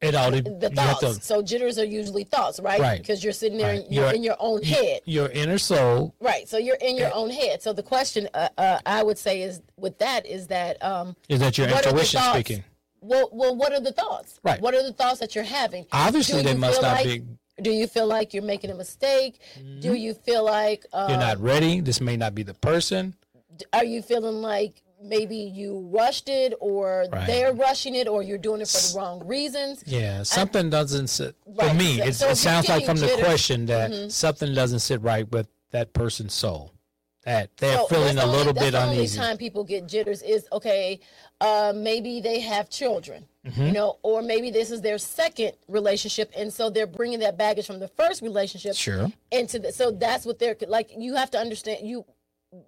[0.01, 0.99] It all de- the thoughts.
[1.01, 2.79] to- So jitters are usually thoughts, right?
[2.79, 2.99] Right.
[2.99, 3.85] Because you're sitting there Right.
[3.91, 5.01] you're You're- in your own head.
[5.05, 6.15] your inner soul.
[6.19, 6.49] Right.
[6.49, 7.61] So you're in your own head.
[7.61, 11.39] So the question uh, uh, I would say is with that is that um, Is
[11.39, 12.33] that your the intuition thoughts?
[12.39, 12.63] speaking?
[13.01, 14.39] Well, well, what are the thoughts?
[14.43, 14.59] Right.
[14.61, 15.85] What are the thoughts that you're having?
[15.91, 17.23] Obviously, they must not like, be.
[17.61, 19.39] Do you feel like you're making a mistake?
[19.81, 21.79] Do you feel like um, You're not ready.
[21.79, 23.13] This may not be the person.
[23.73, 27.27] are you feeling like maybe you rushed it or Right.
[27.27, 29.83] they're rushing it or you're doing it for the wrong reasons?
[29.85, 31.97] Yeah, something doesn't sit for Right, me.
[31.97, 34.09] so- It, so it sounds like from the question that Mm-hmm.
[34.09, 36.73] something doesn't sit right with that person's soul.
[37.23, 39.19] That they're So feeling a the little only, bit that's the uneasy.
[39.19, 40.99] only time people get jitters is okay,
[41.39, 43.61] uh, maybe they have children, Mm-hmm.
[43.67, 47.65] you know, or maybe this is their second relationship, and so they're bringing that baggage
[47.67, 49.11] from the first relationship Sure.
[49.31, 49.71] into the.
[49.71, 50.91] So that's what they're like.
[50.97, 51.87] You have to understand.
[51.87, 52.05] You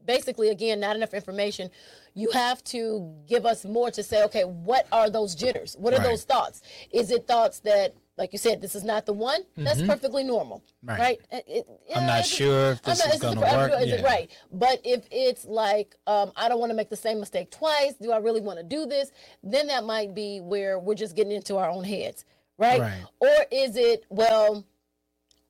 [0.06, 1.70] basically, again, not enough information.
[2.14, 4.24] You have to give us more to say.
[4.24, 5.76] Okay, what are those jitters?
[5.80, 6.08] What are Right.
[6.10, 6.62] those thoughts?
[6.92, 9.42] Is it thoughts that like you said, this is not the one.
[9.58, 10.90] That's perfectly normal, Mm-hmm.
[10.90, 11.00] Right.
[11.00, 11.20] right?
[11.32, 13.82] It- it- I'm yeah, not sure if this not- is it gonna work.
[13.82, 14.30] Is it right?
[14.52, 17.96] But if it's like, um, I don't want to make the same mistake twice.
[18.00, 19.10] Do I really want to do this?
[19.42, 22.24] Then that might be where we're just getting into our own heads,
[22.60, 22.82] right?
[22.82, 23.04] Right.
[23.20, 24.64] Or is it well?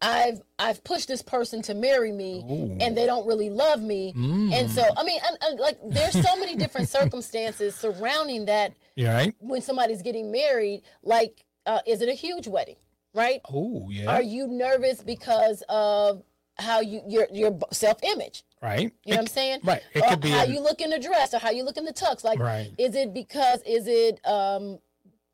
[0.03, 4.69] I've I've pushed this person to marry me, and they don't really love me, and
[4.69, 9.33] so I mean, and, and, like there's so many different circumstances surrounding that all right?
[9.39, 10.81] when somebody's getting married.
[11.03, 12.75] Like, uh, is it a huge wedding,
[13.13, 13.39] right?
[13.51, 14.07] Oh, yeah.
[14.11, 16.21] Are you nervous because of
[16.59, 18.43] how you your your self image?
[18.61, 18.91] right?
[19.05, 19.59] You know what I'm saying?
[19.63, 19.81] Right.
[19.93, 21.77] It or could be how a- you look in the dress or how you look
[21.77, 22.23] in the tux.
[22.23, 22.71] Like, Right.
[22.77, 24.79] is it because is it um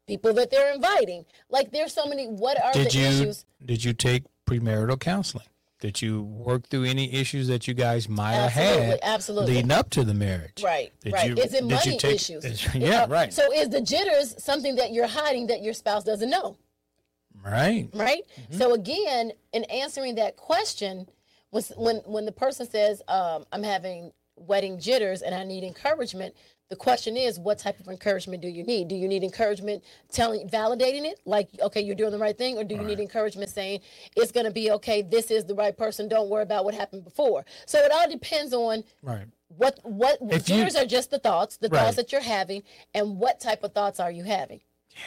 [0.07, 1.25] people that they're inviting?
[1.49, 2.25] Like, there's so many.
[2.27, 3.45] What are Did the you issues?
[3.63, 5.45] did you take premarital counseling?
[5.79, 9.53] Did you work through any issues that you guys might have had absolutely.
[9.55, 10.61] leading up to the marriage?
[10.61, 11.29] Right, Did right.
[11.29, 12.43] you- is it money take- issues?
[12.75, 13.33] Yeah, Uh, right.
[13.33, 16.57] So is the jitters something that you're hiding that your spouse doesn't know?
[17.43, 17.87] right.
[17.93, 18.23] right?
[18.41, 18.57] Mm-hmm.
[18.57, 21.07] So again, in answering that question,
[21.51, 26.35] was when when the person says, um, "I'm having wedding jitters and I need encouragement,"
[26.69, 28.87] the question is, what type of encouragement do you need?
[28.87, 32.63] Do you need encouragement telling, validating it, like, okay, you're doing the right thing, or
[32.63, 33.79] do you need encouragement saying
[34.15, 35.01] it's going to be okay?
[35.01, 36.07] This is the right person.
[36.07, 37.43] Don't worry about what happened before.
[37.65, 39.25] So it all depends on Right.
[39.57, 41.79] what what If you- are just the thoughts, the Right.
[41.85, 42.61] thoughts that you're having,
[42.93, 44.61] and what type of thoughts are you having?
[44.91, 44.99] Yeah.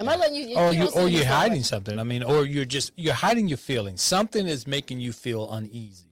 [0.00, 0.56] Am I letting you?
[0.56, 1.98] or you, don't see or you're hiding something.
[1.98, 4.00] I mean, or you're just you're hiding your feelings.
[4.00, 6.06] Something is making you feel uneasy.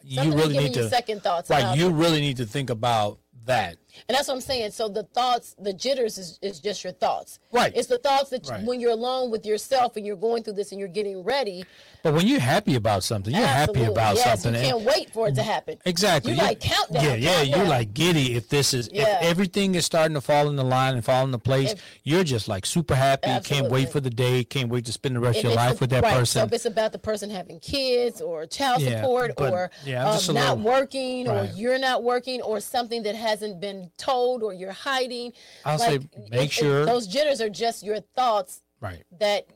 [0.00, 1.92] You Something is really need to second thoughts Right, you it.
[1.92, 3.76] really need to think about that.
[4.08, 4.70] And that's what I'm saying.
[4.72, 7.38] So the thoughts, the jitters is, is just your thoughts.
[7.52, 7.72] Right.
[7.74, 8.64] It's the thoughts that Right.
[8.64, 11.64] when you're alone with yourself and you're going through this and you're getting ready.
[12.02, 14.52] But when you're happy about something, you're happy about yes, something.
[14.54, 15.78] You and- can't wait for it to happen.
[15.86, 16.32] Exactly.
[16.32, 17.02] You like countdown.
[17.04, 17.42] Yeah, yeah.
[17.42, 19.18] You're like giddy if this is Yeah.
[19.20, 21.72] if everything is starting to fall into line and fall into place.
[21.72, 23.28] If- you're just like super happy.
[23.28, 23.62] Absolutely.
[23.62, 24.44] Can't wait for the day.
[24.44, 26.18] Can't wait to spend the rest If of your life the- with that right, So
[26.18, 26.46] person.
[26.48, 30.34] if it's about the person having kids or child Yeah, support but- or yeah, um,
[30.34, 34.72] not little- working or you're not working or something that hasn't been told or you're
[34.72, 35.32] hiding.
[35.64, 39.04] I'll say make sure- those jitters are just your thoughts right.
[39.18, 39.46] that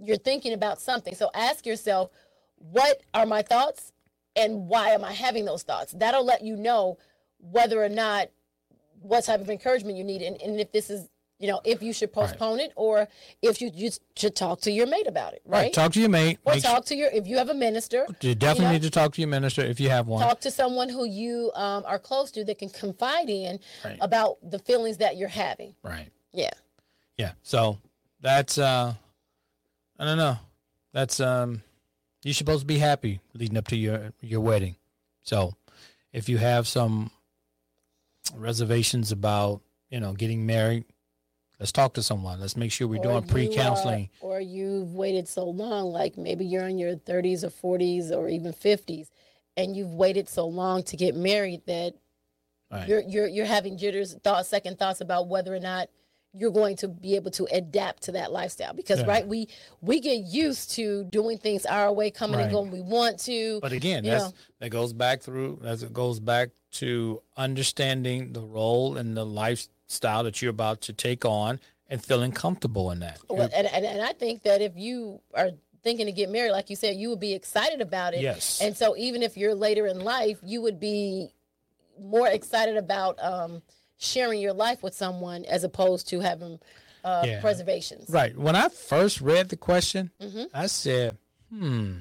[0.00, 1.14] you're thinking about something.
[1.14, 2.10] So ask yourself,
[2.56, 3.92] what are my thoughts
[4.36, 5.92] and why am I having those thoughts?
[5.92, 6.98] That'll let you know
[7.38, 8.28] whether or not
[9.00, 11.92] what type of encouragement you need and, and if this is, you know, if you
[11.92, 13.08] should postpone it or
[13.42, 15.62] if you just should talk to your mate about it, right?
[15.62, 15.72] Right.
[15.72, 16.38] Talk to your mate.
[16.44, 18.72] or Make sure- talk to your, if you have a minister, you definitely you know,
[18.74, 20.22] need to talk to your minister if you have one.
[20.22, 23.98] talk to someone who you um, are close to that can confide in Right.
[24.00, 25.74] about the feelings that you're having.
[25.82, 26.08] Right.
[26.32, 26.50] Yeah.
[27.18, 27.32] Yeah.
[27.42, 27.78] So
[28.20, 28.94] that's uh
[29.98, 30.38] I don't know.
[30.92, 31.62] That's um
[32.22, 34.76] you're supposed to be happy leading up to your your wedding.
[35.22, 35.54] So
[36.12, 37.10] if you have some
[38.34, 40.84] reservations about, you know, getting married,
[41.58, 42.40] let's talk to someone.
[42.40, 44.10] Let's make sure we're Or doing uh, pre counseling.
[44.20, 48.52] Or you've waited so long, like maybe you're in your 30s or 40s or even
[48.52, 49.08] 50s,
[49.56, 51.94] and you've waited so long to get married that
[52.70, 52.88] Right.
[52.88, 55.88] you're you're you're having jitters, thoughts, second thoughts about whether or not
[56.32, 58.72] you're going to be able to adapt to that lifestyle.
[58.72, 59.06] Because Yeah.
[59.06, 59.48] right, we
[59.80, 63.60] we get used to doing things our way, coming and going we want to.
[63.60, 64.38] But again, that's know.
[64.58, 69.24] that goes back through as it goes back to understanding the role and the
[69.88, 73.18] lifestyle that you're about to take on and feeling comfortable in that.
[73.28, 75.50] Well, and, and and I think that if you are
[75.82, 78.20] thinking to get married, like you said, you would be excited about it.
[78.22, 78.60] Yes.
[78.62, 81.28] And so even if you're later in life, you would be
[82.00, 83.62] more excited about um,
[83.98, 86.58] sharing your life with someone as opposed to having
[87.04, 87.40] uh, Yeah.
[87.42, 88.08] preservations.
[88.08, 88.36] Right.
[88.36, 90.44] When I first read the question, Mm-hmm.
[90.54, 91.18] I said,
[91.50, 91.98] "Hmm,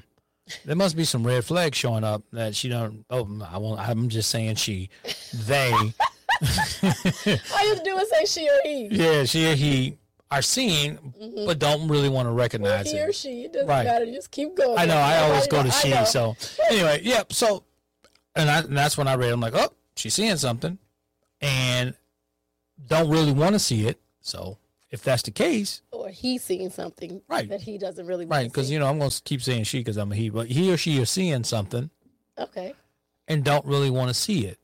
[0.64, 3.82] there must be some red flags showing up that she don't." Oh, I won't.
[3.82, 4.90] I'm just saying she,
[5.34, 5.74] they,
[6.44, 8.88] All you to do is say she or he.
[8.92, 9.98] yeah, she or he
[10.32, 10.98] are seeing,
[11.46, 12.98] but don't really want to recognize Mm-hmm.
[12.98, 13.44] He or she.
[13.44, 13.86] It doesn't Right.
[13.86, 14.06] matter.
[14.06, 14.78] Just keep going.
[14.78, 14.98] I know.
[14.98, 15.94] I always go to she.
[16.06, 16.36] So
[16.70, 17.24] anyway, yeah.
[17.30, 17.64] So,
[18.36, 19.32] and, I, and that's when I read.
[19.32, 20.78] I'm like, oh, she's seeing something,
[21.42, 21.94] and
[22.88, 24.00] don't really want to see it.
[24.22, 24.58] So
[24.90, 27.48] if that's the case, Or he's seeing something Right.
[27.50, 28.52] that he doesn't really want right?
[28.52, 30.72] Because you know I'm going to keep saying she because I'm a he, but he
[30.74, 31.90] or she is seeing something
[32.40, 32.74] Okay.
[33.28, 34.58] and don't really want to see it.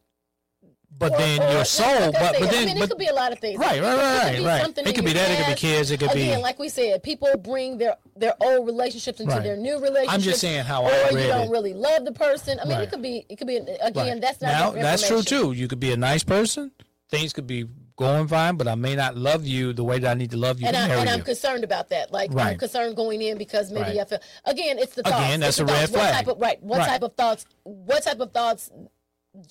[0.98, 2.80] But Or- then or- your like soul, I but, said, but I then, mean, it
[2.82, 3.58] but, could be a lot of things.
[3.58, 4.88] right, right, It could right, be right.
[4.88, 5.32] It could be that.
[5.32, 5.92] It could be kids.
[5.92, 6.42] It could Again, be.
[6.44, 9.44] like we said, people bring their their old relationships into Right.
[9.44, 10.14] their new relationships.
[10.14, 11.52] I'm just saying how or I you don't it.
[11.52, 12.60] really love the person.
[12.60, 12.84] I mean, Right.
[12.84, 13.26] it could be.
[13.30, 13.56] It could be.
[13.58, 14.20] Again, right.
[14.22, 14.82] that's not now.
[14.82, 15.54] That's true too.
[15.54, 16.72] You could be a nice person.
[17.10, 20.14] Things could be going fine, but I may not love you the way that I
[20.16, 21.14] need to love you And, I.
[21.14, 22.12] I'm concerned about that.
[22.12, 24.00] Like I'm concerned going in because maybe Right.
[24.00, 24.78] I feel again.
[24.80, 25.16] It's the thoughts.
[25.16, 25.92] Again, that's a red thoughts.
[25.92, 26.14] What flag.
[26.16, 26.62] type of, right.
[26.64, 26.88] What Right.
[26.90, 27.46] type of thoughts?
[27.64, 28.70] What type of thoughts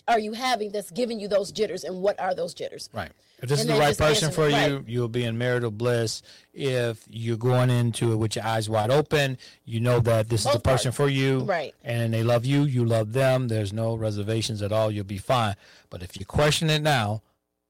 [0.06, 1.84] are you having that's giving you those jitters?
[1.84, 2.88] And what are those jitters?
[2.92, 3.10] Right.
[3.40, 4.88] If this And is the right person for you, right.
[4.88, 6.22] you'll be in marital bliss.
[6.52, 10.52] If you're going into it with your eyes wide open, you know that this is
[10.52, 10.96] the person parts.
[10.96, 11.40] for you.
[11.40, 11.74] Right.
[11.84, 13.48] And they love you, you love them.
[13.48, 14.90] There's no reservations at all.
[14.90, 15.54] You'll be fine.
[15.90, 17.22] But if you question it now,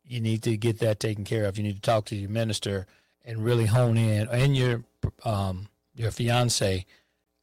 [0.07, 1.59] you need to get that taken care of.
[1.59, 2.87] You need to talk to your minister
[3.25, 4.85] and really hone in and your
[5.25, 6.87] um your fiance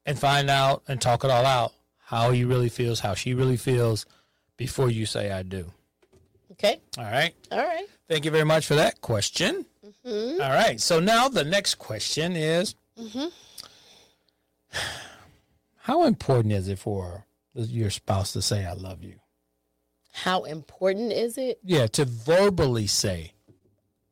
[0.05, 1.73] and find out and talk it all out
[2.05, 4.05] how he really feels, how she really feels
[4.57, 5.71] before you say I do.
[6.53, 6.79] Okay.
[6.97, 7.33] All right.
[7.51, 7.85] All right.
[8.07, 9.65] Thank you very much for that question.
[10.05, 10.41] Mm-hmm.
[10.41, 10.79] All right.
[10.79, 12.75] So now the next question is
[15.77, 19.15] How important is it for your spouse to say, I love you?
[20.13, 21.59] How important is it?
[21.63, 23.33] Yeah, to verbally say,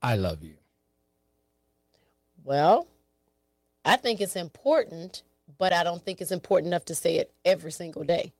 [0.02, 0.56] I love you.
[2.44, 2.88] Well,
[3.86, 5.24] I think it's important,
[5.58, 8.34] but I don't think it's important enough to say it every single day.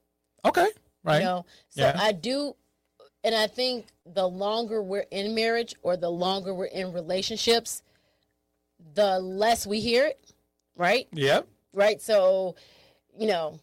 [0.44, 0.68] Okay.
[1.04, 1.20] Right.
[1.20, 1.98] You know, so Yeah.
[2.00, 2.56] I do,
[3.24, 7.84] and I think the longer we're in marriage or the longer we're in relationships,
[8.94, 10.34] the less we hear it,
[10.76, 11.08] right?
[11.14, 11.48] Yep.
[11.74, 12.02] Right.
[12.02, 12.56] So,
[13.18, 13.60] you know,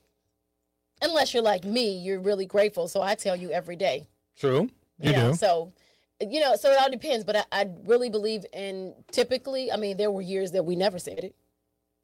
[1.03, 2.89] unless you're like me, you're really grateful.
[2.89, 4.09] So I tell you every day.
[4.39, 4.71] True.
[4.99, 5.37] You, know, do.
[5.37, 5.73] So,
[6.21, 7.25] you know, so it all depends.
[7.25, 10.99] But I, I really believe in typically, I mean, there were years that we never
[10.99, 11.35] said it.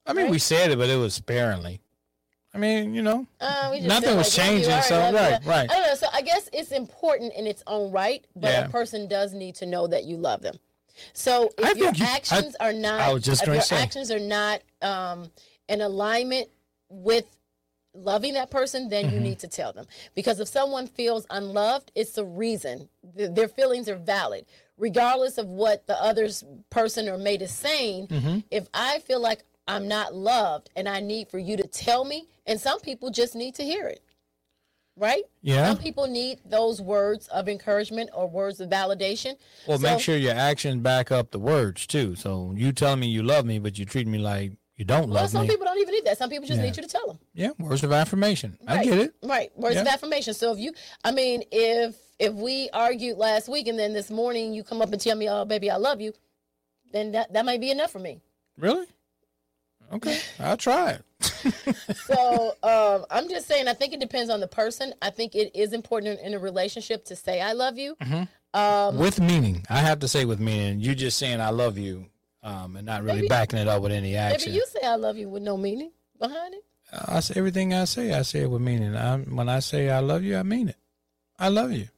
[0.07, 1.81] I mean, we said it, but it was sparingly.
[2.57, 5.71] I mean, you know, Uh, we just Nothing was like, changing, so- love right, right.
[5.71, 5.95] I don't know.
[5.95, 8.65] So I guess it's important in its own right, but Yeah.
[8.65, 10.59] a person does need to know that you love them.
[11.13, 13.57] So if I your think you- I- actions are not, I was just if gonna
[13.57, 13.77] your say.
[13.77, 15.31] actions are not um,
[15.69, 16.49] in alignment
[16.89, 17.25] with
[17.95, 19.15] loving that person, then Mm-hmm.
[19.15, 19.87] you need to tell them.
[20.15, 22.89] Because if someone feels unloved, it's the reason.
[23.17, 24.45] Th- their feelings are valid,
[24.79, 26.29] regardless of what the other
[26.71, 28.09] person or mate is saying.
[28.09, 28.39] Mm-hmm.
[28.51, 32.29] If I feel like I'm not loved and I need for you to tell me,
[32.47, 34.03] and some people just need to hear it.
[34.99, 35.25] Right?
[35.43, 35.67] Yeah.
[35.69, 39.37] Some people need those words of encouragement or words of validation.
[39.67, 42.17] Well, So- make sure your actions back up the words too.
[42.17, 45.09] So you tell me you love me, but you treat me like you don't love
[45.09, 45.13] me.
[45.15, 45.49] Well, love some me.
[45.49, 46.17] people don't even need that.
[46.17, 46.65] Some people just Yeah.
[46.67, 47.19] need you to tell them.
[47.35, 48.57] yeah, words of affirmation.
[48.67, 49.15] I get it.
[49.23, 49.51] Right.
[49.59, 50.33] Words of affirmation.
[50.33, 50.73] So if you,
[51.05, 54.91] I mean, if if we argued last week and then this morning you come up
[54.93, 56.15] and tell me, "Oh, baby, I love you,"
[56.93, 58.23] then that that might be enough for me.
[58.57, 58.87] Really?
[59.93, 61.03] Okay, I'll try it.
[62.07, 64.93] So um, I'm just saying, I think it depends on the person.
[65.03, 67.97] I think it is important in a relationship to say "I love you."
[68.55, 69.65] Um, with meaning.
[69.71, 70.81] I have to say with meaning.
[70.81, 72.07] You're just saying I love you,
[72.43, 74.51] um, and not really Maybe- backing it up with any action.
[74.53, 76.65] Maybe you say "I love you" with no meaning behind it.
[77.09, 78.13] I say everything I say.
[78.13, 78.95] I say it with meaning.
[78.97, 80.77] I, when I say I love you, I mean it.
[81.39, 81.89] I love you,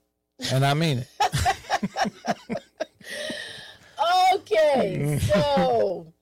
[0.52, 1.08] and I mean it.
[4.34, 6.12] Okay, so.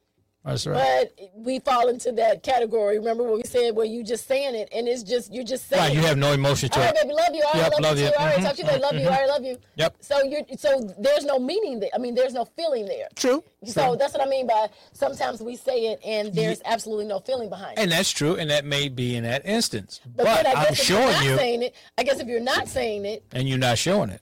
[0.47, 1.11] That's right.
[1.19, 2.99] But we fall into that category.
[3.01, 5.83] Remember what we said where you just saying it and it's just you're just saying
[5.83, 7.03] Right, you have no emotion to All right, it.
[7.03, 7.43] baby, love you.
[7.43, 8.11] All right, Yep, love, love you you.
[8.11, 8.17] too.
[8.19, 8.79] All right, Mhm, talk to you later.
[8.79, 9.05] Love you.
[9.07, 9.59] All right, love you.
[9.75, 9.97] Yep.
[10.01, 11.91] So you're so there's no meaning there.
[11.95, 13.09] I mean, there's no feeling there.
[13.17, 13.43] True.
[13.65, 13.97] So True.
[13.97, 17.77] that's what I mean by sometimes we say it and there's absolutely no feeling behind
[17.79, 17.83] it.
[17.83, 20.01] And that's true, and that may be in that instance.
[20.15, 22.41] But, then I I'm guess if you're not you, saying it, I guess if you're
[22.41, 24.21] not saying it, and you're not showing it,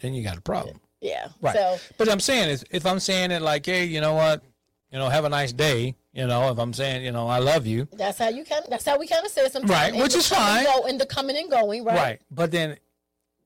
[0.00, 0.80] then you got a problem.
[1.00, 1.28] yeah.
[1.40, 1.54] Right.
[1.54, 4.42] So but I'm saying is, if I'm saying it like, hey, you know what,
[4.92, 5.96] you know, have a nice day.
[6.12, 7.86] You know, if I'm saying, you know, I love you.
[7.92, 8.64] that's how you kind.
[8.68, 9.70] That's how we kind of say it sometimes.
[9.70, 10.64] Right, And which is fine.
[10.64, 11.96] Go, and the coming and going, right?
[11.96, 12.20] Right.
[12.30, 12.78] But then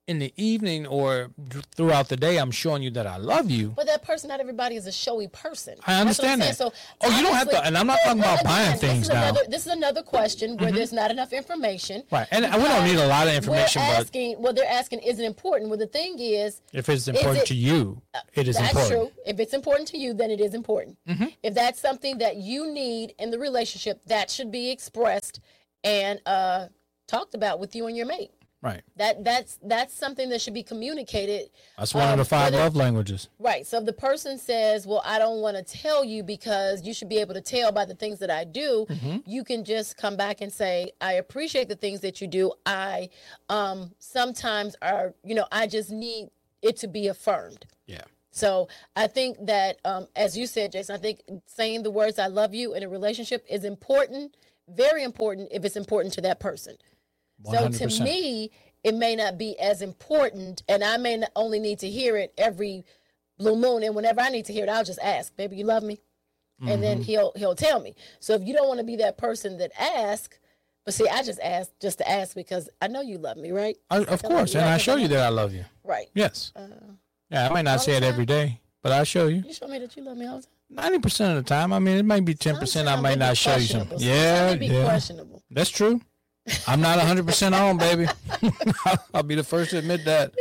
[0.07, 1.31] in the evening or
[1.75, 3.69] throughout the day, I'm showing you that I love you.
[3.71, 5.77] But that person, not everybody is a showy person.
[5.87, 7.07] I understand That's what I'm that.
[7.07, 9.09] So, Oh, you don't have to- and I'm not talking about buying again, things this
[9.09, 9.21] is now.
[9.23, 9.37] Mm-hmm.
[9.37, 12.03] Another, this is another question where there's not enough information.
[12.11, 12.27] Right.
[12.31, 15.19] And we don't need a lot of information, We're but asking, well, they're asking, is
[15.19, 15.71] it important?
[15.71, 18.03] Well, the thing is, if it's important it- to you,
[18.35, 19.12] it is that's important.
[19.14, 19.23] true.
[19.27, 20.99] If it's important to you, then it is important.
[21.09, 21.27] Mm-hmm.
[21.43, 25.40] If that's something that you need in the relationship, that should be expressed
[25.83, 26.67] and uh,
[27.07, 28.31] talked about with you and your mate.
[28.64, 28.81] Right.
[28.96, 31.50] That that's that's something that should be communicated.
[31.77, 33.29] That's one of um, the five whether- love languages.
[33.38, 33.66] Right.
[33.66, 37.11] So if the person says, "Well, I don't want to tell you because you should
[37.11, 39.18] be able to tell by the things that I do," Mm-hmm.
[39.27, 42.53] you can just come back and say, "I appreciate the things that you do.
[42.64, 43.11] I
[43.50, 46.31] um sometimes are, you know, I just need
[46.62, 48.05] it to be affirmed." Yeah.
[48.31, 52.29] So I think that, um, as you said, Jason, I think saying the words "I
[52.29, 54.37] love you" in a relationship is important,
[54.68, 56.77] very important if it's important to that person.
[57.44, 58.51] So to me,
[58.83, 62.33] it may not be as important, and I may not only need to hear it
[62.38, 62.85] every
[63.38, 63.83] blue moon.
[63.83, 65.99] And whenever I need to hear it, I'll just ask, "Baby, you love me,"
[66.61, 67.03] and then Mm-hmm.
[67.05, 67.94] he'll he'll tell me.
[68.20, 70.38] So if you don't want to be that person that asks,
[70.85, 73.77] but see, I just ask just to ask because I know you love me, right?
[73.90, 74.55] I, of like course.
[74.55, 75.64] And I show you that I love you.
[75.83, 76.09] Right.
[76.14, 76.53] Yes.
[77.31, 79.42] yeah, I might not say it every day, but I show you.
[79.47, 80.51] You show me that you love me all the time.
[80.70, 81.73] Ninety percent of the time.
[81.73, 82.88] I mean, it might be ten percent.
[82.88, 83.87] I might not show you some.
[83.87, 84.03] questionable.
[84.03, 84.85] Yeah, Sometimes it be yeah.
[84.85, 85.42] questionable.
[85.51, 86.01] That's true.
[86.66, 88.07] I'm not hundred percent on, baby.
[89.14, 90.33] I'll be the first to admit that.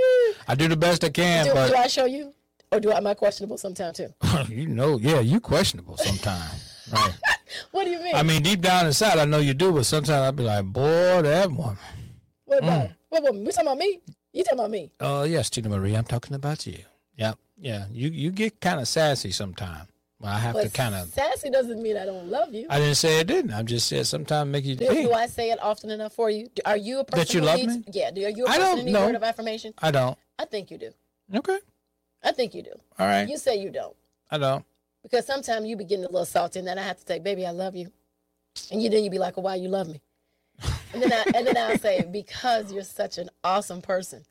[0.47, 2.33] I do the best I can, Do, do I show you,
[2.71, 4.13] or do I am I questionable sometimes too?
[4.49, 6.69] you know, yeah, you questionable sometimes.
[6.91, 7.13] Right.
[7.71, 8.15] What do you mean?
[8.15, 11.21] I mean, deep down inside, I know you do, but sometimes I'll be like, boy,
[11.21, 11.77] that woman.
[12.45, 12.95] what about Mm.
[13.09, 13.45] what woman?
[13.45, 14.01] We talking about me?
[14.33, 14.91] You talking about me?
[14.99, 16.79] Oh yes, Tina Marie, I'm talking about you.
[17.17, 17.37] Yep.
[17.59, 17.85] Yeah.
[17.91, 19.87] You you get kind of sassy sometimes.
[20.23, 21.09] Well, I have to kind of.
[21.09, 22.65] sassy doesn't mean I don't love you.
[22.69, 23.53] I didn't say it didn't.
[23.53, 25.09] I'm just saying sometimes make you Do, think.
[25.09, 26.49] do I say it often enough for you?
[26.65, 27.75] Are you a person That you love needs?
[27.75, 27.83] me?
[27.91, 28.09] Yeah.
[28.11, 29.73] Do, are you a I person don't who needs word of affirmation?
[29.81, 30.17] I don't.
[30.39, 30.91] I think you do.
[31.35, 31.59] Okay.
[32.23, 32.71] I think you do.
[32.97, 33.27] All right.
[33.27, 33.95] You say you don't
[34.31, 34.63] I don't.
[35.03, 37.45] because sometimes you be getting a little salty, and then I have to say, "Baby,
[37.45, 37.91] I love you,"
[38.71, 40.01] and you then you be like, "Well, why you love me?"
[40.93, 44.23] And then I and then I'll say, "Because you're such an awesome person."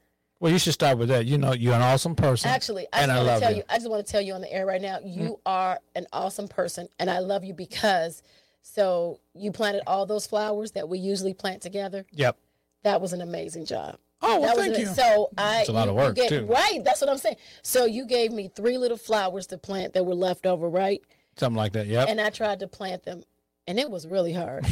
[0.43, 1.27] Well, you should start with that.
[1.27, 2.51] You know, you're an awesome person.
[2.51, 3.57] Actually, I just want to tell you.
[3.59, 3.63] you.
[3.69, 4.99] I just want to tell you on the air right now.
[5.05, 5.39] You mm.
[5.47, 8.25] are an awesome person, and I love you because.
[8.65, 12.05] So you planted all those flowers that we usually plant together.
[12.11, 12.37] Yep.
[12.83, 13.99] That was an amazing job.
[14.21, 14.87] Oh, well, that was thank an- you.
[14.89, 15.61] So I.
[15.61, 16.47] It's a lot you- of work, gave- too.
[16.47, 16.81] Right.
[16.83, 17.37] That's what I'm saying.
[17.63, 21.01] So you gave me three little flowers to plant that were left over, right?
[21.37, 21.87] Something like that.
[21.87, 22.09] Yep.
[22.09, 23.23] And I tried to plant them,
[23.69, 24.67] and it was really hard.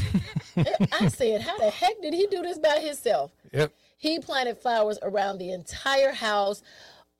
[0.56, 3.72] I said, "How the heck did he do this by himself?" yep.
[4.00, 6.62] He planted flowers around the entire house,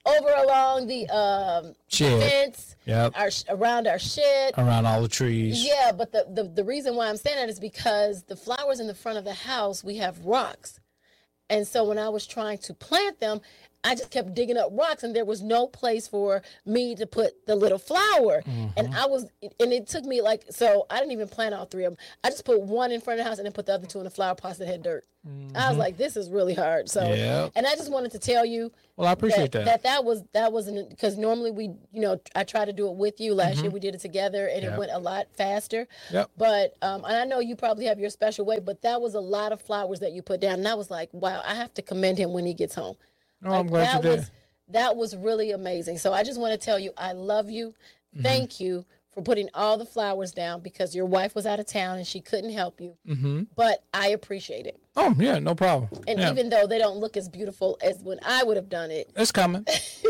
[0.07, 3.13] over along the um, fence, Yep.
[3.17, 4.55] our around our shed.
[4.57, 5.63] Around all the trees.
[5.63, 8.87] Yeah, but the, the the reason why I'm saying that is because the flowers in
[8.87, 10.81] the front of the house we have rocks,
[11.51, 13.43] and so when I was trying to plant them,
[13.83, 17.47] I just kept digging up rocks, and there was no place for me to put
[17.47, 18.43] the little flower.
[18.47, 18.95] And mm-hmm.
[18.95, 19.27] I was,
[19.59, 22.05] and it took me like, so I didn't even plant all three of them.
[22.23, 23.99] I just put one in front of the house and then put the other two
[23.99, 25.05] in the flower pots that had dirt.
[25.23, 25.79] I was mm-hmm.
[25.79, 26.89] like, this is really hard.
[26.89, 27.53] So, Yep.
[27.55, 29.67] and I just wanted to tell you Well, I appreciate that.
[29.67, 32.95] that that was that wasn't because normally we you know I try to do it
[32.95, 33.35] with you.
[33.35, 33.75] Last year mm-hmm.
[33.75, 34.73] we did it together and Yep.
[34.73, 35.87] it went a lot faster.
[36.11, 36.31] Yep.
[36.39, 39.21] But um, and I know you probably have your special way, but that was a
[39.21, 41.83] lot of flowers that you put down, and I was like, wow, I have to
[41.83, 42.97] commend him when he gets home.
[43.45, 44.19] Oh, I'm glad that you did.
[44.19, 44.31] was
[44.69, 45.99] that was really amazing.
[45.99, 47.69] So I just want to tell you, I love you.
[48.15, 48.23] Mm-hmm.
[48.23, 51.97] Thank you for putting all the flowers down because your wife was out of town
[51.99, 52.97] and she couldn't help you.
[53.05, 53.43] mm-hmm.
[53.57, 55.89] But I appreciate it, Oh yeah, no problem.
[56.07, 56.31] and yeah.
[56.31, 59.33] even though they don't look as beautiful as when I would have done it, it's
[59.33, 59.65] coming.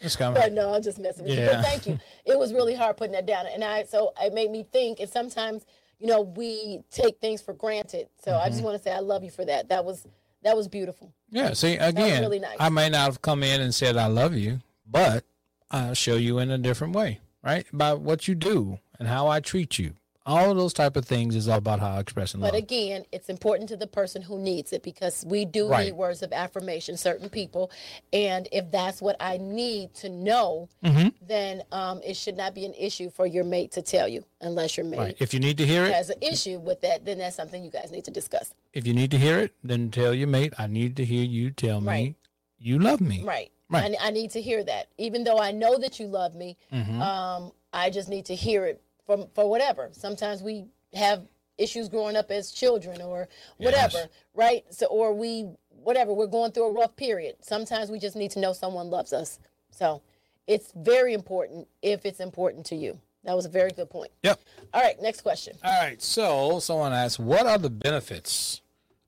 [0.00, 0.40] it's coming.
[0.40, 1.46] But no, I'm just messing with you.
[1.46, 1.98] But thank you.
[2.24, 5.00] It was really hard putting that down, and I so it made me think.
[5.00, 5.64] And sometimes,
[5.98, 8.08] you know, we take things for granted.
[8.22, 8.50] So I Mm-hmm.
[8.50, 9.68] just want to say I love you for that.
[9.70, 10.06] That was
[10.46, 11.12] that was beautiful.
[11.30, 12.56] Yeah, see, again, really nice.
[12.58, 15.24] I may not have come in and said I love you, but
[15.70, 17.66] I'll show you in a different way, right?
[17.72, 19.94] By what you do and how I treat you.
[20.26, 22.42] All of those type of things is all about how I express love.
[22.50, 25.86] But again, it's important to the person who needs it because we do Right.
[25.86, 27.70] need words of affirmation, certain people.
[28.12, 31.08] And if that's what I need to know, Mm-hmm.
[31.26, 34.76] then um, it should not be an issue for your mate to tell you, unless
[34.76, 35.16] your mate right.
[35.20, 37.70] If you need to hear it, has an issue with that, then that's something you
[37.70, 38.52] guys need to discuss.
[38.72, 41.50] if you need to hear it, then tell your mate, I need to hear you
[41.52, 42.14] tell me Right.
[42.58, 43.22] you love me.
[43.24, 43.50] Right.
[43.70, 43.96] Right.
[44.00, 44.88] I, I need to hear that.
[44.98, 47.00] Even though I know that you love me, Mm-hmm.
[47.00, 49.88] um, I just need to hear it from for whatever.
[49.92, 51.22] Sometimes we have
[51.58, 54.08] issues growing up as children or whatever, Yes.
[54.34, 54.64] right?
[54.70, 55.48] So or we
[55.82, 57.36] whatever, we're going through a rough period.
[57.40, 59.38] Sometimes we just need to know someone loves us.
[59.70, 60.02] So
[60.46, 62.98] it's very important if it's important to you.
[63.24, 64.10] That was a very good point.
[64.22, 64.40] Yep.
[64.74, 65.56] All right, next question.
[65.64, 66.00] All right.
[66.02, 68.60] So someone asked, what are the benefits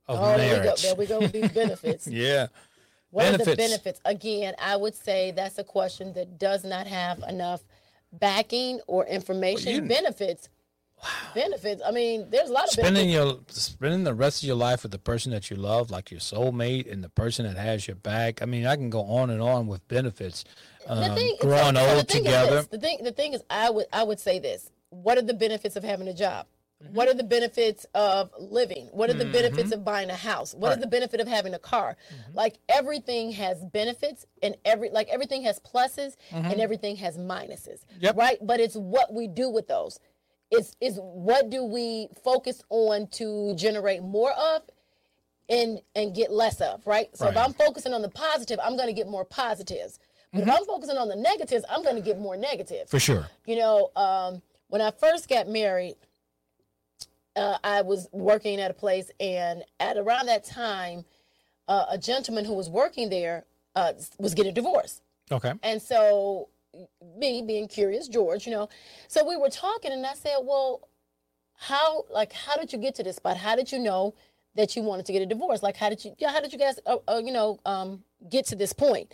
[0.08, 0.62] of Oh, there we go.
[0.64, 0.82] marriage?
[0.82, 2.06] There we go these benefits.
[2.08, 2.46] Yeah.
[3.10, 3.56] What are the Benefits.
[3.68, 4.00] benefits?
[4.04, 7.62] Again, I would say that's a question that does not have enough
[8.12, 9.72] backing or information.
[9.74, 10.48] you- benefits.
[11.32, 11.80] Benefits.
[11.86, 13.14] I mean, there's a lot of spending benefits.
[13.14, 16.18] your spending the rest of your life with the person that you love, like your
[16.18, 18.42] soulmate, and the person that has your back.
[18.42, 20.44] I mean, I can go on and on with benefits.
[20.88, 22.56] Um, the thing, so- growing so the old thing is together.
[22.56, 22.66] this.
[22.66, 24.70] the thing, the thing is, I would, I would say this.
[24.90, 26.46] What are the benefits of having a job?
[26.92, 28.88] What are the benefits of living?
[28.92, 30.54] What are the benefits of buying a house?
[30.54, 30.80] What is Right.
[30.82, 31.96] the benefit of having a car?
[32.12, 32.36] Mm-hmm.
[32.36, 36.60] Like everything has benefits and every like everything has pluses and mm-hmm.
[36.60, 37.80] everything has minuses.
[38.00, 38.16] Yep.
[38.16, 38.38] Right?
[38.40, 39.98] But it's what we do with those.
[40.50, 44.62] It's is what do we focus on to generate more of
[45.48, 47.14] and and get less of, right?
[47.16, 49.98] So if I'm focusing on the positive, I'm going to get more positives.
[50.32, 50.56] But if mm-hmm.
[50.58, 52.88] I'm focusing on the negatives, I'm going to get more negative.
[52.88, 53.26] For sure.
[53.46, 55.96] You know, um, when I first got married,
[57.38, 61.04] uh, I was working at a place, and at around that time,
[61.68, 63.44] uh, a gentleman who was working there
[63.76, 65.02] uh, was getting divorced.
[65.30, 65.52] Okay.
[65.62, 66.48] And so,
[67.16, 68.68] me being curious, George, you know,
[69.06, 70.88] so we were talking, and I said, "Well,
[71.54, 73.36] how like how did you get to this spot?
[73.36, 74.14] How did you know
[74.54, 75.62] that you wanted to get a divorce?
[75.62, 78.56] Like, how did you how did you guys uh, uh, you know um, get to
[78.56, 79.12] this point?"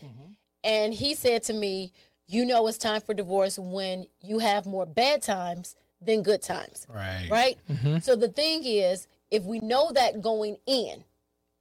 [0.62, 1.92] And he said to me,
[2.26, 5.76] "You know, it's time for divorce when you have more bad times
[6.06, 7.28] than good times." Right.
[7.30, 7.58] right?
[7.70, 7.98] Mm-hmm.
[7.98, 11.04] So the thing is, if we know that going in,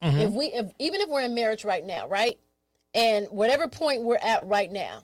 [0.02, 0.18] mm-hmm.
[0.18, 2.38] if we, if, even if we're in marriage right now, right,
[2.94, 5.04] and whatever point we're at right now,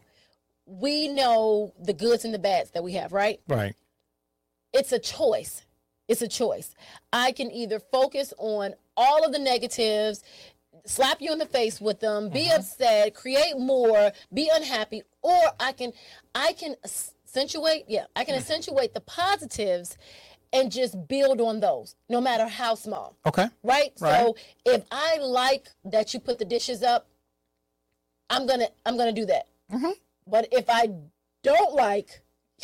[0.66, 3.40] we know the goods and the bads that we have, right?
[3.48, 3.76] Right.
[4.74, 5.64] It's a choice.
[6.08, 6.74] It's a choice.
[7.14, 10.24] I can either focus on all of the negatives,
[10.86, 12.60] slap you in the face with them, be mm-hmm.
[12.60, 15.94] upset, create more, be unhappy, or I can
[16.34, 16.76] I can
[17.30, 19.98] accentuate, yeah, I can accentuate the positives
[20.52, 23.16] and just build on those, no matter how small.
[23.26, 23.46] Okay.
[23.64, 23.92] Right?
[24.00, 24.20] Right.
[24.20, 27.08] So if I like that you put the dishes up,
[28.30, 29.48] I'm gonna I'm gonna do that.
[29.72, 29.92] Mm-hmm.
[30.28, 30.90] But if I
[31.44, 32.22] don't like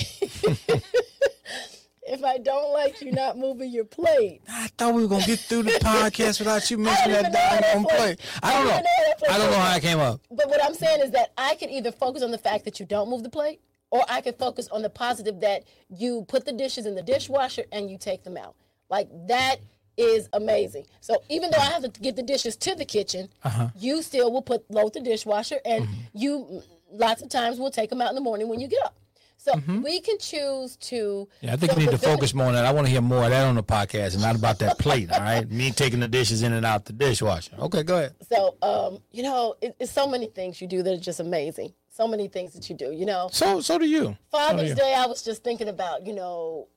[2.07, 5.39] if I don't like you not moving your plate, I thought we were gonna get
[5.39, 8.17] through the podcast without you mentioning that know how that doggone play- play.
[8.43, 8.69] I don't I know.
[8.69, 10.21] know how that play I don't know how it came up.
[10.31, 12.85] but what I'm saying is that I can either focus on the fact that you
[12.85, 13.61] don't move the plate,
[13.95, 17.63] or I can focus on the positive that you put the dishes in the dishwasher
[17.71, 18.55] and you take them out.
[18.89, 19.57] Like that
[19.97, 20.85] is amazing.
[21.01, 23.69] So even though I have to get the dishes to the kitchen, Uh-huh.
[23.77, 25.93] you still will put load the dishwasher, and Mm-hmm.
[26.13, 28.95] you lots of times will take them out in the morning when you get up.
[29.37, 30.95] So we can choose to.
[30.95, 31.45] Mm-hmm.
[31.45, 32.65] Yeah, I think so we need to focus more on that.
[32.65, 35.11] I want to hear more of that on the podcast and not about that plate.
[35.11, 37.51] All right, me taking the dishes in and out the dishwasher.
[37.59, 38.15] Okay, go ahead.
[38.31, 41.73] So, um, you know, it, it's so many things you do that are just amazing.
[41.95, 42.91] So many things that you do.
[42.91, 44.17] You know, So, so do you.
[44.29, 44.75] Father's you.
[44.75, 46.67] Day, I was just thinking about, you know,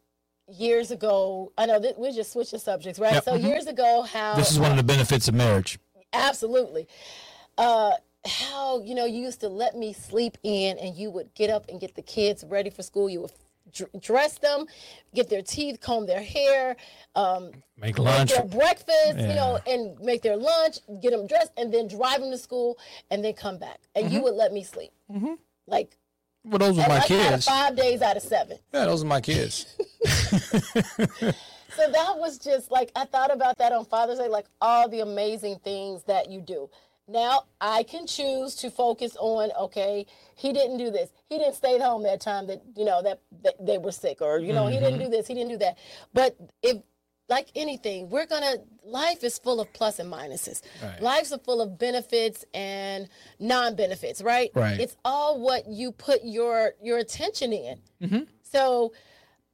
[0.46, 1.50] years ago.
[1.58, 3.14] I know that we're just switching subjects, right?
[3.14, 3.24] Yep.
[3.24, 5.78] So years ago, how This is one of the benefits of marriage.
[6.12, 6.86] absolutely.
[7.56, 7.92] Uh,
[8.26, 11.68] how you know you used to let me sleep in, and you would get up
[11.68, 13.08] and get the kids ready for school.
[13.10, 13.32] You would
[14.00, 14.66] dress them,
[15.14, 16.76] get their teeth, comb their hair,
[17.16, 17.46] um,
[17.76, 18.30] Make make lunch.
[18.32, 22.30] their breakfast, you know, and make their lunch, get them dressed, and then drive them
[22.30, 22.78] to school,
[23.10, 24.14] and then come back, and Mm-hmm.
[24.14, 25.34] you would let me sleep, Mm-hmm.
[25.66, 25.96] like
[26.44, 27.44] Well, those were my like kids.
[27.44, 28.58] five days out of seven.
[28.72, 29.76] Yeah, those are my kids.
[31.78, 34.98] So that was just like I thought about that on Father's Day, like all the
[34.98, 36.68] amazing things that you do.
[37.06, 40.04] Now I can choose to focus on okay,
[40.34, 41.10] he didn't do this.
[41.28, 44.20] He didn't stay at home that time that you know that, that they were sick
[44.20, 45.04] or you know, he didn't mm-hmm.
[45.04, 45.78] do this, he didn't do that.
[46.12, 46.78] But if
[47.28, 50.62] like anything, we're gonna life is full of plus and minuses.
[50.82, 51.00] Right.
[51.32, 53.08] are full of benefits and
[53.38, 54.50] non-benefits, right?
[54.54, 54.80] Right.
[54.80, 58.26] It's all what you put your your attention in.
[58.42, 58.92] So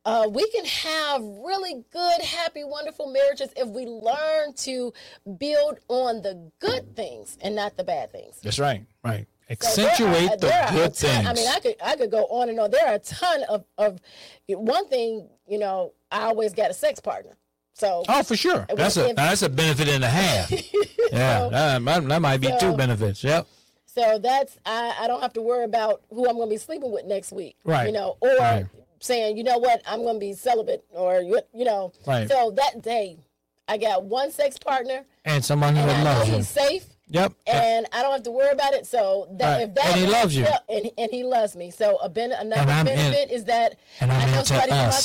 [0.05, 4.93] uh, we can have really good, happy, wonderful marriages if we learn to
[5.39, 8.39] build on the good things and not the bad things.
[8.43, 8.85] That's right.
[9.03, 9.27] Right.
[9.61, 11.27] So there Accentuate are- the there are good ton- things.
[11.27, 12.71] I mean, I could I could go on and on.
[12.71, 14.01] There are a ton of of
[14.49, 15.29] one thing.
[15.49, 17.37] You know, I always got a sex partner.
[17.75, 18.67] So Oh, for sure.
[18.75, 20.51] That's a if- that's a benefit and a half.
[21.13, 23.23] yeah, that, might- that might be two benefits.
[23.25, 23.47] Yep.
[23.87, 26.91] So that's I, I don't have to worry about who I'm going to be sleeping
[26.93, 27.57] with next week.
[27.65, 27.87] Right.
[27.87, 28.67] You know, or Right.
[29.01, 31.93] saying, you know what, I'm going to be celibate, or you you know.
[32.07, 32.29] Right.
[32.29, 33.19] So that day,
[33.69, 36.37] I got one sex partner, And someone who and loves you.
[36.37, 37.35] he's safe, Yep.
[37.47, 38.87] and I don't have to worry about it.
[38.87, 39.69] So that Right.
[39.69, 40.47] if that And he loves you.
[40.69, 41.71] and, and he loves me.
[41.71, 45.01] So a ben, another I'm in- benefit is that I know somebody's in my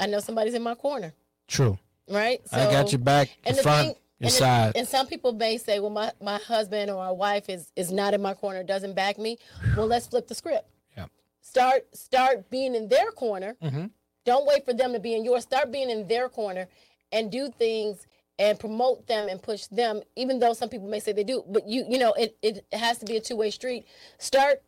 [0.00, 1.12] I know somebody's in my corner,
[1.48, 1.78] True.
[2.08, 2.40] right?
[2.52, 4.72] I got So- your back, and the front, thing, your and, the- side.
[4.76, 8.14] and some people may say, "Well, my, my husband or my wife is is not
[8.14, 9.38] in my corner, doesn't back me."
[9.76, 10.68] Well, let's flip the script.
[10.96, 11.10] Yep.
[11.40, 13.56] Start start being in their corner.
[13.62, 13.86] Mm-hmm.
[14.24, 15.42] Don't wait for them to be in yours.
[15.42, 16.66] Start being in their corner
[17.12, 18.06] and do things
[18.38, 20.02] and promote them and push them.
[20.16, 22.98] Even though some people may say they do, but you you know it it has
[22.98, 23.86] to be a two way street.
[24.18, 24.62] Start,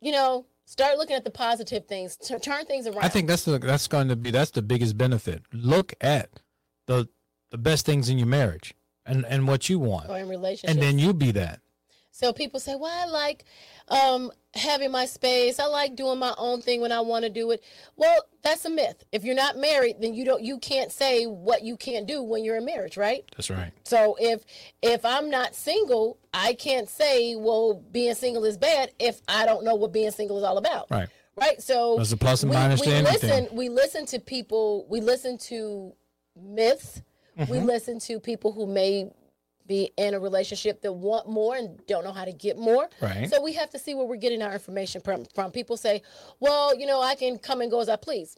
[0.00, 2.16] you know, start looking at the positive things.
[2.16, 3.04] T- turn things around.
[3.04, 5.42] I think that's the that's going to be that's the biggest benefit.
[5.52, 6.40] Look at
[6.86, 7.08] the
[7.50, 8.74] the best things in your marriage
[9.06, 10.72] and and what you want, or in relationships.
[10.72, 11.60] and then you be that.
[12.14, 13.44] So people say, "Well, I like
[13.88, 15.58] um, having my space.
[15.58, 17.62] I like doing my own thing when I want to do it."
[17.96, 19.02] Well, that's a myth.
[19.12, 22.44] If you're not married, then you don't you can't say what you can't do when
[22.44, 23.24] you're in marriage, right?
[23.34, 23.72] That's right.
[23.84, 24.44] So if
[24.82, 29.64] if I'm not single, I can't say, "Well, being single is bad" if I don't
[29.64, 30.90] know what being single is all about.
[30.90, 31.08] Right.
[31.34, 31.62] Right.
[31.62, 33.30] So There's a plus and we, minus we to anything.
[33.30, 33.56] listen.
[33.56, 34.86] We listen to people.
[34.90, 35.94] We listen to
[36.36, 37.00] myths.
[37.36, 37.64] We Mm-hmm.
[37.66, 39.10] listen to people who may
[39.66, 42.88] be in a relationship that want more and don't know how to get more.
[43.00, 43.28] Right.
[43.30, 45.24] So we have to see where we're getting our information from.
[45.34, 46.02] From people say,
[46.40, 48.36] "Well, you know, I can come and go as I please."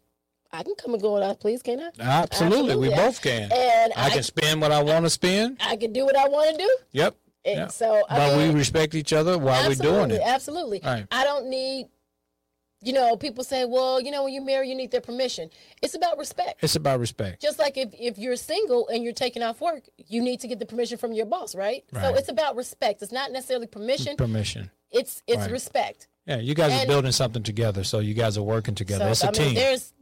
[0.52, 1.90] I can come and go as I please, can I?
[2.00, 3.50] Ah, absolutely, we both can.
[3.50, 5.56] And I I, can spend what I want to spend.
[5.60, 6.76] I can do what I want to do.
[6.92, 7.16] Yep.
[7.44, 7.66] And Yeah.
[7.66, 10.20] so I But mean, we respect each other while we're doing it.
[10.24, 10.80] Absolutely.
[10.84, 11.06] Right.
[11.10, 11.88] I don't need.
[12.85, 15.49] You know, people say, "Well, you know, when you marry, you need their permission."
[15.82, 16.62] It's about respect.
[16.62, 17.41] It's about respect.
[17.41, 20.59] just like if, if you're single and you're taking off work, you need to get
[20.59, 21.85] the permission from your boss, right?
[21.93, 22.03] right.
[22.05, 23.03] So it's about respect.
[23.03, 24.16] It's not necessarily permission.
[24.16, 24.70] Permission.
[24.91, 25.51] It's it's Right.
[25.51, 26.09] respect.
[26.26, 29.05] Yeah, you guys are building something together, so you guys are working together.
[29.07, 29.47] So it's a I team.
[29.47, 29.93] mean, there's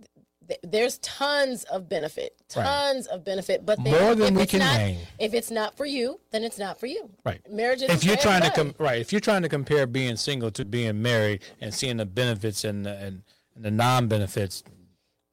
[0.49, 2.65] th- there's tons of benefit, Right.
[2.65, 3.65] tons of benefit.
[3.67, 4.99] But then More than we can not, name.
[5.19, 7.11] If it's not for you, then it's not for you.
[7.25, 7.41] Right.
[7.51, 8.75] Marriage is if you're trying to everybody.
[8.75, 12.07] com- right, if you're trying to compare being single to being married and seeing the
[12.07, 13.23] benefits and the, and,
[13.55, 14.63] and the non-benefits,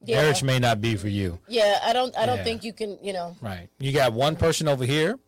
[0.05, 0.21] Yeah.
[0.21, 1.39] marriage may not be for you.
[1.47, 2.43] Yeah, I don't I don't Yeah.
[2.45, 2.97] think you can.
[3.01, 3.67] You know, Right.
[3.79, 5.19] You got one person over here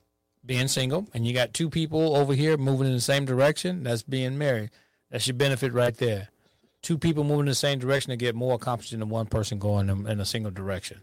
[0.45, 3.83] being single, and you got two people over here moving in the same direction.
[3.83, 4.69] That's being married.
[5.11, 6.29] That's your benefit right there.
[6.81, 9.89] Two people moving in the same direction to get more accomplished than one person going
[9.89, 10.99] in, in a single direction.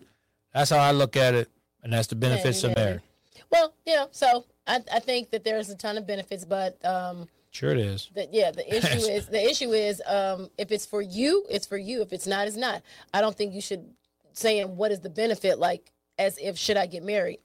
[0.53, 1.49] That's how I look at it,
[1.83, 2.85] and that's the benefits of yeah.
[2.85, 3.03] marriage.
[3.51, 4.09] well, you know.
[4.11, 8.11] So I I think that there's a ton of benefits, but um, Sure, it is.
[8.14, 11.79] the, yeah, the issue is the issue is um, if it's for you, it's for
[11.79, 12.03] you.
[12.03, 12.83] If it's not, it's not.
[13.12, 13.85] I don't think you should
[14.33, 17.39] saying what is the benefit like as if should I get married.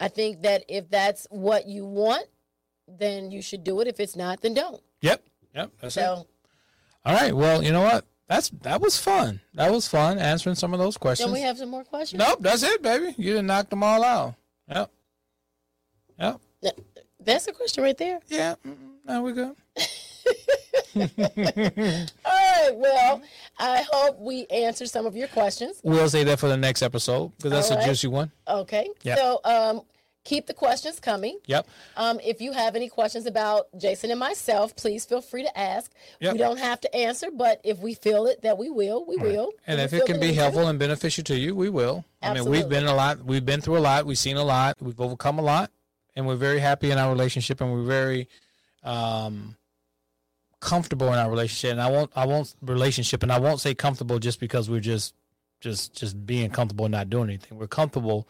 [0.00, 2.26] I think that if that's what you want,
[2.86, 3.88] then you should do it.
[3.88, 4.80] If it's not, then don't.
[5.00, 5.24] Yep.
[5.54, 5.70] Yep.
[5.80, 6.26] That's it.
[7.04, 7.34] All right.
[7.34, 8.04] Well, you know what?
[8.28, 9.40] That's that was fun.
[9.54, 11.26] That was fun answering some of those questions.
[11.26, 12.18] don't we have some more questions?
[12.20, 12.38] nope.
[12.40, 13.14] That's it, baby.
[13.16, 14.34] You didn't knock them all out.
[14.68, 14.90] Yep.
[16.18, 16.40] Yep.
[17.20, 18.20] That's a question right there.
[18.28, 18.54] Yeah.
[18.66, 19.22] Mm-mm.
[19.22, 19.56] We're good.
[20.96, 21.04] All
[22.24, 22.70] right.
[22.74, 23.22] Well,
[23.58, 25.80] I hope we answered some of your questions.
[25.82, 28.30] We'll say that for the next episode because that's a juicy one.
[28.46, 28.88] Okay.
[29.02, 29.18] Yep.
[29.18, 29.82] So um,
[30.28, 31.38] keep the questions coming.
[31.46, 31.66] Yep.
[31.96, 35.90] Um, if you have any questions about Jason and myself, please feel free to ask.
[36.20, 36.32] Yep.
[36.32, 39.52] We don't have to answer, but if we feel it that we will, we will.
[39.66, 42.04] And we if it can be helpful and beneficial to you, we will.
[42.22, 43.24] I mean, we've been a lot.
[43.24, 44.04] We've been through a lot.
[44.04, 44.76] We've seen a lot.
[44.80, 45.70] We've overcome a lot,
[46.14, 48.28] and we're very happy in our relationship, and we're very
[48.82, 49.56] um,
[50.60, 51.72] comfortable in our relationship.
[51.72, 55.14] And I won't, I won't relationship, and I won't say comfortable just because we're just,
[55.60, 57.56] just, just being comfortable and not doing anything.
[57.56, 58.28] We're comfortable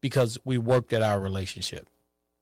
[0.00, 1.88] because we worked at our relationship.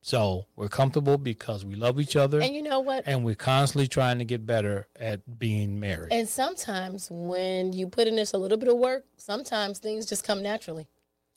[0.03, 3.03] So we're comfortable because we love each other, And you know what?
[3.07, 6.13] and we're constantly trying to get better at being married.
[6.13, 10.23] And sometimes when you put in this a little bit of work, sometimes things just
[10.23, 10.87] come naturally.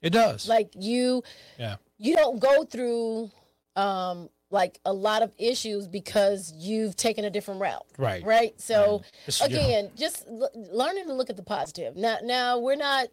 [0.01, 0.47] it does.
[0.47, 1.23] Like you
[1.57, 1.77] yeah.
[1.97, 3.31] you don't go through
[3.75, 7.85] um like a lot of issues because you've taken a different route.
[7.97, 8.23] Right.
[8.23, 8.59] Right?
[8.61, 9.01] So
[9.39, 11.95] know, again, just l- learning to look at the positive.
[11.95, 13.07] Now now we're not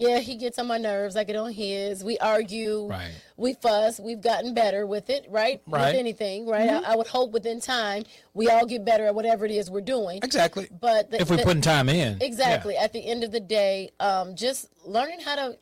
[0.00, 1.14] yeah, he gets on my nerves.
[1.14, 2.02] I get on his.
[2.02, 2.86] We argue.
[2.88, 3.12] Right.
[3.36, 4.00] We fuss.
[4.00, 5.60] We've gotten better with it, right?
[5.66, 5.92] Right.
[5.92, 6.68] With anything, right?
[6.70, 9.82] I, I would hope within time we all get better at whatever it is we're
[9.82, 10.20] doing.
[10.22, 10.68] exactly.
[10.80, 12.18] But the, if we're the- putting time in.
[12.22, 12.76] Exactly.
[12.78, 15.58] At the end of the day, um, just learning how to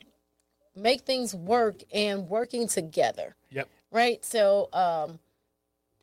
[0.77, 3.69] make things work and working together, Yep.
[3.91, 4.25] right?
[4.25, 5.19] So, um,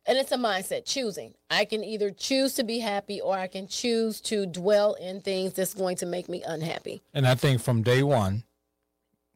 [0.07, 1.33] and it's a mindset choosing.
[1.49, 5.53] I can either choose to be happy or I can choose to dwell in things
[5.53, 7.01] that's going to make me unhappy.
[7.13, 8.43] And I think from day one,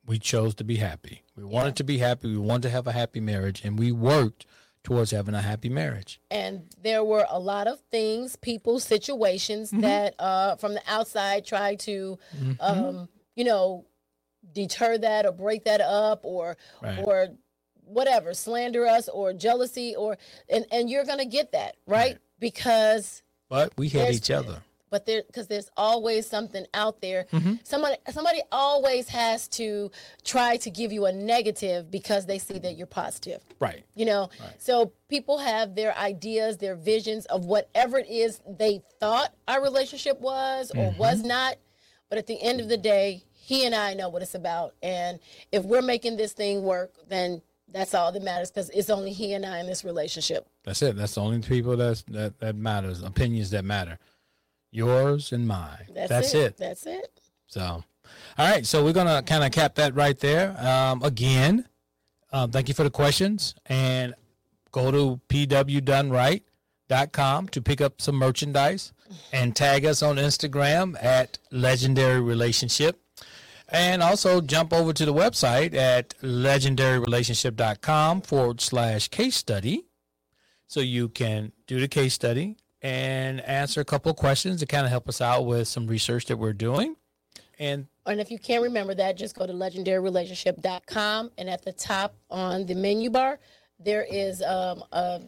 [0.06, 1.24] we chose to be happy.
[1.36, 2.30] We wanted to be happy.
[2.30, 4.46] We wanted to have a happy marriage, and we worked
[4.84, 6.20] towards having a happy marriage.
[6.32, 9.82] And there were a lot of things, people, situations Mm-hmm.
[9.82, 12.18] that uh, from the outside tried to,
[12.60, 13.86] um, you know,
[14.54, 17.00] deter that or break that up or Right.
[17.06, 17.28] or
[17.90, 20.18] whatever, slander us or jealousy or
[20.50, 22.18] and and you're gonna get that right, Right.
[22.40, 24.62] because But we There's- each other.
[24.92, 27.26] but there because there's always something out there.
[27.32, 27.56] Mm-hmm.
[27.64, 29.92] Somebody somebody always has to
[30.24, 33.84] try to give you a negative because they see that you're positive Right.
[33.96, 39.34] you know so people have their ideas their visions of whatever it is they thought
[39.48, 41.00] our relationship was or Mm-hmm.
[41.00, 41.58] was not
[42.10, 45.20] but at the end of the day he and i know what it's about and
[45.52, 47.42] if we're making this thing work then
[47.72, 50.96] that's all that matters because it's only he and i in this relationship That's it.
[50.96, 53.04] That's the only people that's, that that matters.
[53.04, 53.98] Opinions that matter.
[54.72, 55.88] Yours and mine.
[55.94, 56.58] that's, it.
[56.58, 57.84] that's it So, all
[58.38, 58.66] right.
[58.66, 60.56] So we're gonna kind of cap that right there.
[60.60, 61.66] Um, again,
[62.32, 64.14] um, thank you for the questions, and
[64.72, 68.94] go to pwdoneright.com to pick up some merchandise,
[69.34, 73.00] and tag us on Instagram at Legendary Relationship,
[73.72, 79.86] and also jump over to the website at legendaryrelationship.com forward slash case study,
[80.68, 84.86] so you can do the case study and answer a couple of questions to kind
[84.86, 86.96] of help us out with some research that we're doing.
[87.58, 92.16] And and if you can't remember that just go to legendaryrelationship.com and at the top
[92.30, 93.40] on the menu bar
[93.80, 95.22] there is um, a,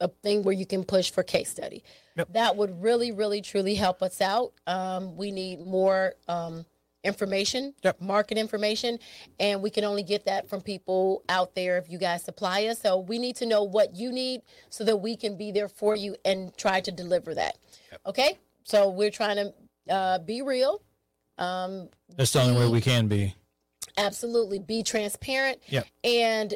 [0.00, 1.82] a thing where you can push for case study
[2.16, 2.32] Yep.
[2.32, 6.66] that would really really truly help us out um, we need more um,
[7.04, 8.00] information Yep.
[8.00, 8.98] market information
[9.38, 12.80] and we can only get that from people out there if you guys supply us.
[12.80, 15.94] So we need to know what you need so that we can be there for
[15.96, 17.56] you and try to deliver that.
[18.04, 18.38] Okay?
[18.64, 20.82] So we're trying to uh, be real.
[21.38, 23.34] Um, that's the only way we can be.
[23.96, 24.58] absolutely.
[24.58, 25.60] Be transparent.
[25.68, 25.86] Yep.
[26.04, 26.54] and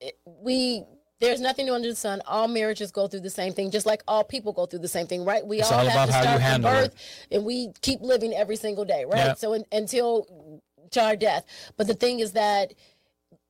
[0.00, 0.84] it- we
[1.20, 2.22] there's nothing new under the sun.
[2.26, 5.06] All marriages go through the same thing just like all people go through the same
[5.06, 5.46] thing right?
[5.46, 6.94] We It's all, all have to start from birth
[7.30, 7.36] it.
[7.36, 9.18] and we keep living every single day right?
[9.26, 9.38] Yep.
[9.38, 10.60] so in, until
[10.92, 11.44] to our death.
[11.76, 12.72] But the thing is that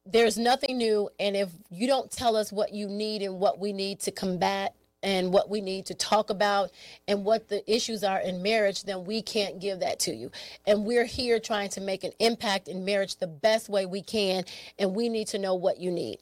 [0.06, 3.72] there's nothing new and if you don't tell us what you need and what we
[3.72, 6.70] need to combat and what we need to talk about
[7.08, 10.30] and what the issues are in marriage then we can't give that to you.
[10.66, 14.44] And we're here trying to make an impact in marriage the best way we can
[14.78, 16.18] and we need to know what you need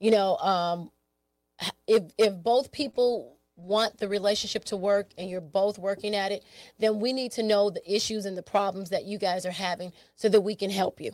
[0.00, 0.90] you know um
[1.86, 6.42] if if both people want the relationship to work and you're both working at it
[6.78, 9.92] then we need to know the issues and the problems that you guys are having
[10.16, 11.12] so that we can help you.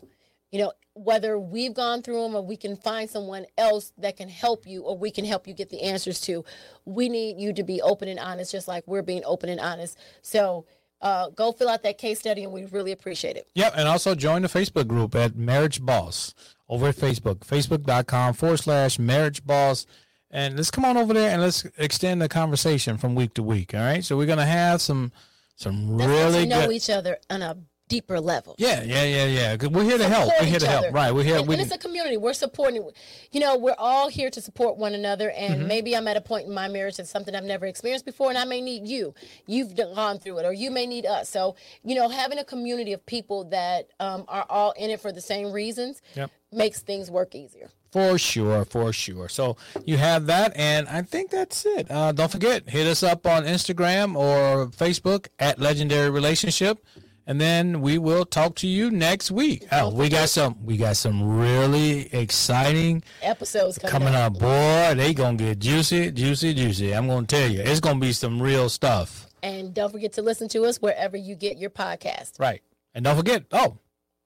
[0.52, 4.28] You know whether we've gone through them or we can find someone else that can
[4.28, 6.44] help you or we can help you get the answers to
[6.84, 9.98] we need you to be open and honest just like we're being open and honest.
[10.22, 10.64] So
[11.02, 13.48] uh, go fill out that case study and we really appreciate it.
[13.54, 13.74] Yep.
[13.76, 16.34] And also join the Facebook group at Marriage Boss
[16.68, 19.86] over at Facebook, facebook.com forward slash Marriage Boss.
[20.30, 23.74] And let's come on over there and let's extend the conversation from week to week.
[23.74, 24.04] All right.
[24.04, 25.12] So we're going to have some,
[25.54, 26.74] some really know good.
[26.74, 27.56] each other on a
[27.88, 28.82] deeper level yeah.
[28.82, 29.04] Yeah.
[29.04, 29.26] Yeah.
[29.56, 29.68] yeah.
[29.68, 30.32] We're here to help.
[30.40, 30.92] We're here to help.
[30.92, 31.12] Right.
[31.14, 31.38] We're here.
[31.38, 32.16] And, we, and it's a community.
[32.16, 32.88] We're supporting.
[33.32, 35.30] You know, we're all here to support one another.
[35.30, 35.68] And Mm-hmm.
[35.68, 38.36] maybe I'm at a point in my marriage that's something I've never experienced before, and
[38.38, 39.14] I may need you.
[39.46, 41.28] You've gone through it, or you may need us.
[41.28, 45.12] So, you know, having a community of people that um, are all in it for
[45.12, 46.30] the same reasons Yep.
[46.52, 47.70] makes things work easier.
[47.92, 49.28] For sure, for sure.
[49.28, 51.90] So you have that, and I think that's it.
[51.90, 56.84] Uh, don't forget, hit us up on Instagram or Facebook at Legendary Relationship,
[57.26, 59.66] and then we will talk to you next week.
[59.72, 64.38] Oh, we got some we got some really exciting Episodes coming, coming up.
[64.38, 66.94] Boy, they gonna get juicy, juicy, juicy.
[66.94, 69.26] I'm gonna tell you, it's gonna be some real stuff.
[69.42, 72.38] And don't forget to listen to us wherever you get your podcast.
[72.38, 72.62] Right.
[72.94, 73.78] And don't forget, oh,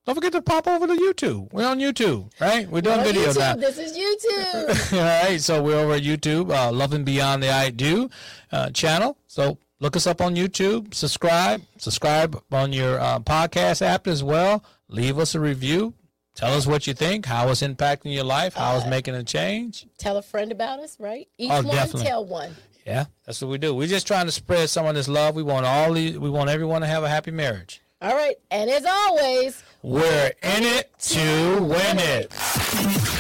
[0.07, 1.53] don't forget to pop over to YouTube.
[1.53, 2.69] We're on YouTube, right?
[2.71, 3.57] We're doing On video YouTube, now.
[3.57, 4.93] This is YouTube.
[4.99, 8.09] All right, so we're over at YouTube, uh, Loving Beyond the I Do
[8.51, 9.19] uh, channel.
[9.27, 14.65] So look us up on YouTube, subscribe, subscribe on your uh, podcast app as well.
[14.89, 15.95] Leave us a review.
[16.37, 19.87] Tell us what you think, how it's impacting your life, how it's making a change.
[19.99, 21.29] tell a friend about us, right?
[21.37, 22.05] Each Oh, one definitely.
[22.07, 22.55] tell one.
[22.87, 23.75] Yeah, that's what we do.
[23.75, 25.35] We're just trying to spread some of this love.
[25.35, 27.83] We want all these, we want everyone to have a happy marriage.
[28.01, 28.37] All right.
[28.51, 33.20] And as always, We're in it to win it.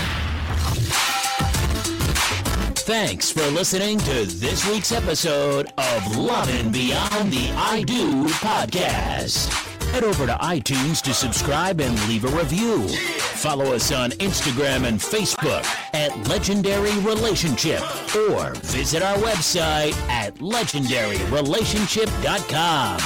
[2.91, 9.47] Thanks for listening to this week's episode of Loving Beyond the I Do podcast.
[9.93, 12.88] Head over to iTunes to subscribe and leave a review.
[12.88, 15.64] Follow us on Instagram and Facebook
[15.95, 17.80] at Legendary Relationship
[18.28, 23.01] or visit our website at legendaryrelationship.com.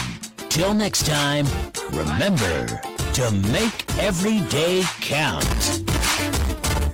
[0.48, 1.44] Till next time,
[1.90, 2.80] remember
[3.12, 5.82] to make every day count.